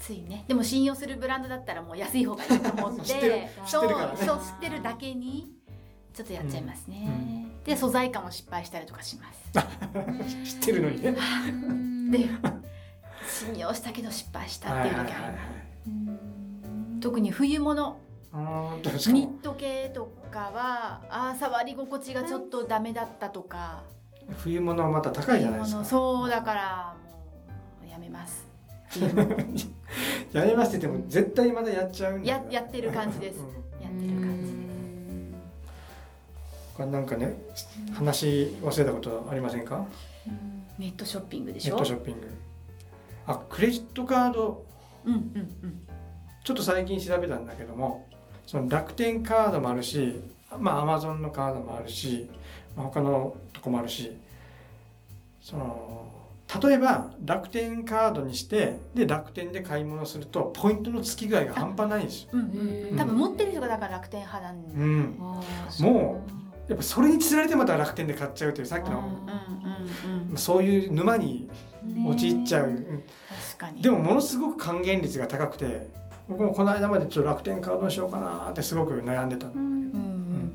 [0.04, 0.44] ついね。
[0.48, 3.06] でも信用するブランドだったらもう安い方がいいと思って。
[3.08, 3.36] 知ってる。
[3.66, 5.50] そうそう知ってるだけに
[6.14, 7.64] ちょっとやっちゃいますね、うん。
[7.64, 9.52] で素材感も失敗したりとかします。
[10.46, 11.16] 知ってるのにね。
[12.12, 12.30] で
[13.26, 16.18] 信用したけど失敗したっていう時ありま
[16.98, 17.98] す特に冬物。
[18.34, 23.84] ニット系とかはあー触り心地がちょっとダメだったとか。
[24.38, 25.84] 冬物はまた高いじゃないですか。
[25.84, 26.96] 冬物そうだから
[27.80, 28.53] もうやめます
[30.34, 33.40] やりますって言っても絶対まだやっちゃうややってる感じです。
[33.40, 33.46] うん。
[33.84, 34.54] やってる感じ。
[36.78, 37.36] 他になんかね
[37.94, 38.26] 話
[38.62, 39.86] 忘れたことありませんか？
[40.80, 42.28] ネットショッピングでしネょットショッピング。
[43.28, 44.66] あクレジットカード。
[45.06, 45.22] うんうんう
[45.68, 45.88] ん。
[46.44, 48.06] ちょっと最近調べたんだけども
[48.46, 50.20] その楽天カードもあるし
[50.60, 52.30] まあアマゾンのカードもあるし、
[52.76, 54.12] まあ、他のとこもあるし
[55.42, 56.06] その
[56.62, 62.30] 例えば楽天カードにしてで楽天で買い物するとポイントの付き具合が半端ないんですよ。
[62.34, 62.44] うんう
[62.94, 66.24] ん多分持ってる人がだから楽天派なんで、うん、も
[66.68, 70.38] やっぱそれにつられてまた楽天で買っちゃうというさっきのうんうんうんうん。
[70.38, 71.50] そういう沼に
[72.08, 73.04] 陥っちゃう、うん。
[73.56, 73.82] 確かに。
[73.82, 75.90] でもものすごく還元率が高くて
[76.30, 79.48] 僕もこの間までちょっと楽天カードにしようかなってすごく悩んでた。
[79.48, 80.54] のうんうん。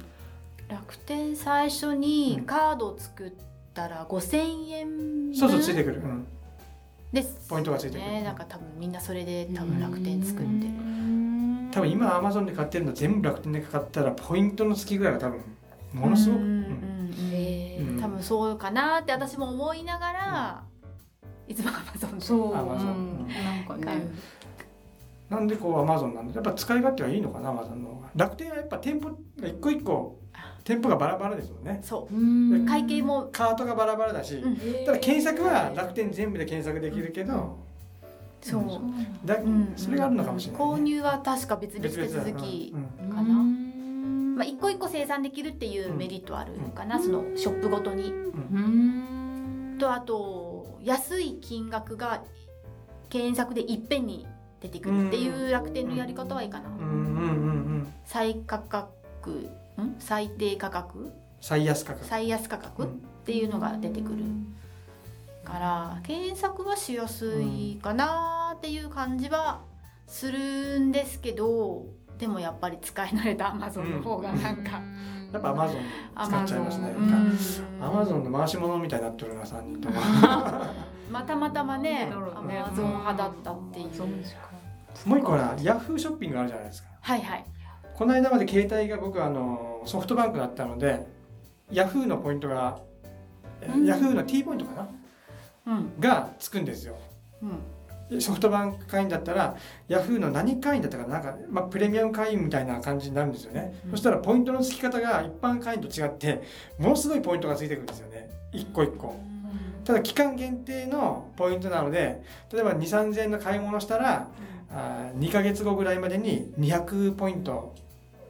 [0.69, 3.33] 楽天最初にカードを作っ
[3.79, 5.35] たら5000円分？
[5.37, 6.27] そうそうついてくる、うん、
[7.13, 7.49] です。
[7.49, 8.11] ポイントがついてくる。
[8.11, 10.67] ねなんか多分みんなそれで多分楽天作って。
[10.67, 10.73] る
[11.71, 15.41] 多分今アマゾンで買ってるの全部楽天で買ったらポイントの付き具合が多分
[15.93, 17.31] ものすごく、うんうんうんうん。
[17.33, 20.65] へー多分そうかなって私も思いながら、
[21.47, 22.25] いつもアマゾンで。
[22.25, 22.89] そう、アマゾン。
[22.89, 22.93] う
[23.25, 23.29] ん。
[23.29, 24.03] なんかね。
[25.31, 28.09] なんでこうアマゾンなんでやっぱ使い勝手はいいのかなアマゾンの方が。
[28.17, 30.18] 楽天はやっぱ店舗が一個一個
[30.69, 31.81] 店舗がバラバラですもんね。
[31.83, 32.15] そう。
[32.15, 32.19] う
[32.59, 32.67] ん。
[32.67, 33.31] 会計も。
[33.33, 34.57] カートがバラバラだし、うん。
[34.85, 37.57] ただ検索は楽天全部で検索できるけど、
[38.43, 38.63] そう、
[39.27, 39.73] だうん。
[39.77, 40.67] それがあるのかもしれない、ね。
[40.67, 42.75] 購入は確か別々手続き
[43.11, 43.35] かな。
[44.37, 48.13] まあ、一個一個生産できるっていうメリットはあるのかな、そのショップごとに。
[48.13, 49.77] うん。
[49.81, 52.23] とあと安い金額が
[53.09, 54.27] 検索でいっぺんに
[54.61, 56.69] 出てくるっていう楽天のやり方はいいかな。
[56.69, 56.77] うん。
[56.77, 56.83] うん。
[56.83, 56.91] うん。
[56.91, 57.33] う
[57.79, 57.95] ん。
[58.05, 59.49] 最価格
[59.83, 59.97] ん？
[59.99, 61.13] 最低価格？
[61.41, 62.05] 最安価格。
[62.05, 62.89] 最安価格、うん。
[62.89, 62.93] っ
[63.25, 64.25] ていうのが出てくる。
[65.45, 69.63] から検索はしやすいかなっていう感じは
[70.07, 71.87] するんですけど
[72.19, 74.83] でもやっぱり使い慣れたアマゾンの方がなんか、
[75.33, 75.81] やっぱアマゾン
[76.29, 77.39] 使っちゃいますねうん
[77.81, 78.25] アマゾン。
[78.31, 80.01] の回し物みたいになってるな3人とも。
[81.11, 84.51] またまたまねアマゾン派だったっていう、そうですか。
[85.07, 86.89] もう一個はヤフーショッピングあるじゃないですか。
[87.01, 87.45] はいはい
[87.99, 91.05] この間まで携帯が僕あのソフトバンクだったので
[91.73, 92.79] ヤフーのポイントが、
[93.61, 93.87] えうん。
[93.87, 94.89] ヤフーの T ポイントか
[95.67, 95.75] な？
[95.75, 95.93] うん。
[95.99, 96.97] がつくんですよ。
[98.11, 98.21] うん。
[98.21, 99.57] ソフトバンク会員だったら
[99.89, 101.15] ヤフーの何会員だったかな？
[101.15, 103.91] なんか、まあ、プレミアム会員みたいな感じになるんですよね、うん。
[103.91, 106.45] そしたらポイントの付き方が一般会員と違って
[106.79, 108.31] ものすごいポイントがついてくるんですよね。
[108.53, 109.17] 一個一個。
[109.85, 112.23] ただ期間限定のポイントなので
[112.53, 114.29] 例えば2 3 0 0円の買い物したら
[114.71, 117.75] あ2ヶ月後ぐらいまでに200ポイント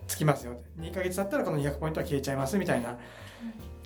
[0.09, 0.61] つきますよ。
[0.81, 2.99] 2ヶ月経ったらこの200ポイントは消えちゃいますみたいな。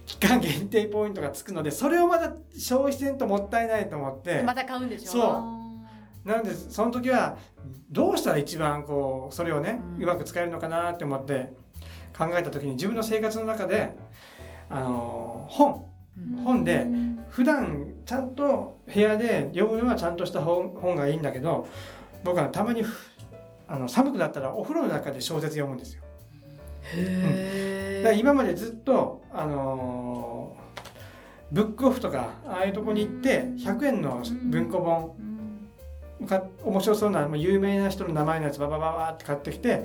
[0.06, 4.42] 期間限定ポイントがつくのでそれをまだ消費せんともったいないと思って。
[4.42, 5.10] また買うんでしょ？
[5.12, 5.18] そ
[6.26, 6.28] う。
[6.28, 7.36] なのでその時は
[7.90, 11.52] どうしたら一番こうそれをね、ううんまく使えるのかなって思って
[12.16, 13.96] 考えた時に自分の生活の中で
[14.70, 15.86] あの本。
[16.16, 16.44] うん。
[16.44, 16.86] 本で
[17.30, 21.66] 普段ちゃんと部屋で読むのはちゃんとした本本がいいんだけど
[22.22, 23.10] 僕はたまにふ
[23.66, 26.02] あの寒くなったらお風呂の中で小説読むんですよ。
[28.02, 30.62] だから今までずっとあのー
[31.52, 39.84] ブックオフとかああいうとこに行って100円の文庫本か面白そうなまあ有名な人の名前のやつババババって買ってきて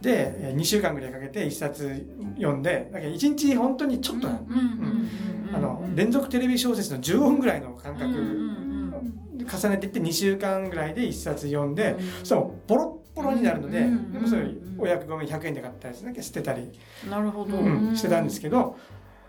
[0.00, 2.06] でえー2週間ぐらいかけて1冊
[2.36, 5.88] 読んでだけど1日本当にちょっとなの。
[5.94, 14.12] 連続テレビ小説の15分ぐらいの間隔うんうん重ねていって2週間ぐらいで1冊読んでそしたらボロッボロになるのでうん。
[14.12, 14.46] でもそれ
[14.78, 16.70] お役ごめん100円で買ったやつだけ捨てたり、
[17.04, 17.56] うんなるほど。
[17.56, 18.76] うんしてたんですけど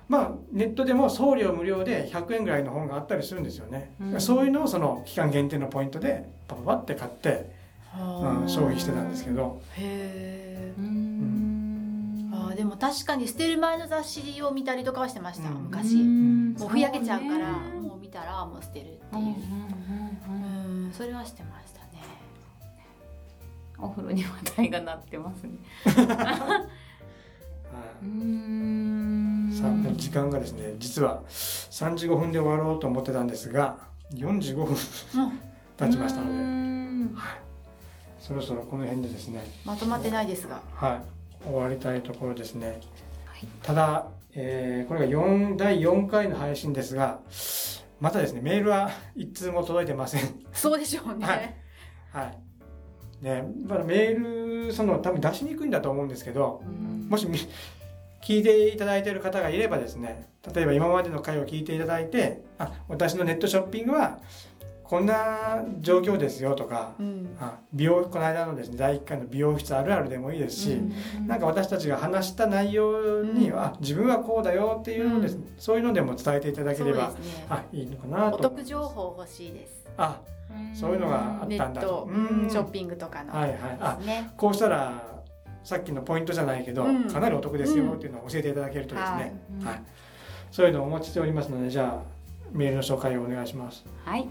[0.08, 4.22] まあネットでも送料無料で100円ぐらいの本があったりするんですよね、うん。
[4.22, 7.58] そういうのをその期間限定のポイントでパパパって買って
[7.92, 9.60] うん、消費してたんですけど。
[9.74, 12.30] へえうん。
[12.32, 15.56] あーでも確かに捨てる前の雑誌を見たりとかはしてました、うん。
[15.64, 16.54] 昔、うん。
[16.54, 17.88] もうふやけちゃうからそうね。
[17.90, 19.18] もう見たらもう捨てるってう。
[19.18, 20.84] んうんいううんうん。
[20.86, 21.69] うんそれはしてまし
[23.82, 25.52] お風呂に話題がなってますね。
[25.86, 26.68] は
[28.04, 28.06] い。
[28.06, 29.52] ん。
[29.54, 33.78] さあ時間がですね実は3時5分で終わろうと思ってたんですが
[34.14, 34.76] 45分うん
[35.78, 36.40] 経ちましたので。
[36.44, 37.10] の
[38.20, 39.44] そろそろこの辺でですね。
[39.66, 40.62] まとまってないですが。
[40.76, 41.46] はい。
[41.46, 42.82] 終わりたいところですね。
[43.26, 43.48] はい。
[43.64, 47.20] ただ、えーこれが4第4回の配信ですが
[48.00, 50.22] またですねメールは一通も届いてません。
[50.54, 51.56] そうでしょうね、はい。
[52.12, 52.49] はい
[53.22, 56.62] ねまだメールその多分出しにくいんだと思うんですけど
[57.08, 57.38] もしみ
[58.22, 64.20] 聞いていただいている方がいればですね例えば今までの回を聞いていただいてあ私のネットショッピングは
[64.90, 67.38] こんな状況ですよとかうん。
[67.40, 70.82] あ美容この間のですね第1回の美容室あるあるでもいいですし、
[71.28, 77.14] なんか私たちが話した内容には、自分はこうだよっていうのをですね、そういうのでも伝えていただければ、ね。
[77.50, 79.86] あいいのかなとお得情報欲しいです。
[79.96, 80.20] あ
[80.74, 81.82] そういうのがあったんだ。
[81.82, 82.10] ネット。
[82.10, 82.50] うん。
[82.50, 83.34] ショッピングとかの。
[83.34, 83.60] はいはい。
[83.80, 84.00] あ
[84.38, 85.22] こうしたら
[85.64, 87.10] さっきのポイントじゃないけど、うん。
[87.10, 89.34] かなりお得ですよっていうのを教えていただけるとですね、
[89.64, 89.74] はい。
[89.74, 89.84] はい。
[90.52, 92.04] そういうのをお待ちしておりますのでじゃあ
[92.52, 93.84] メールの紹介をお願いします。
[94.06, 94.28] はい。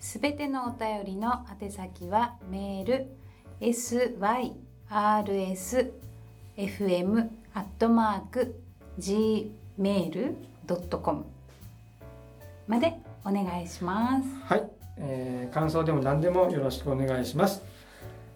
[0.00, 3.06] すべてのお便りの宛先はメール
[3.60, 4.52] s y
[4.90, 5.92] r s
[6.56, 8.60] f m アットマーク
[8.98, 10.34] gmail
[10.66, 11.24] ドットコム
[12.66, 14.28] までお願いします。
[14.44, 17.62] はい、えー感想でも何でもよろしくお願いします。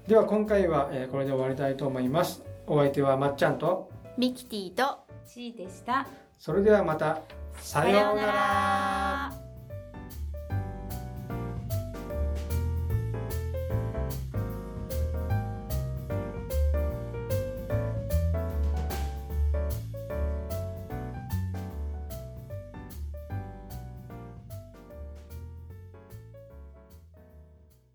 [0.07, 2.43] では今回は、えーこれで終わりたいと思います。
[2.67, 6.07] お相手はまっちゃんとミキティと C でした。
[6.39, 7.21] それではまた。
[7.61, 8.33] さようなら。
[8.33, 9.48] ら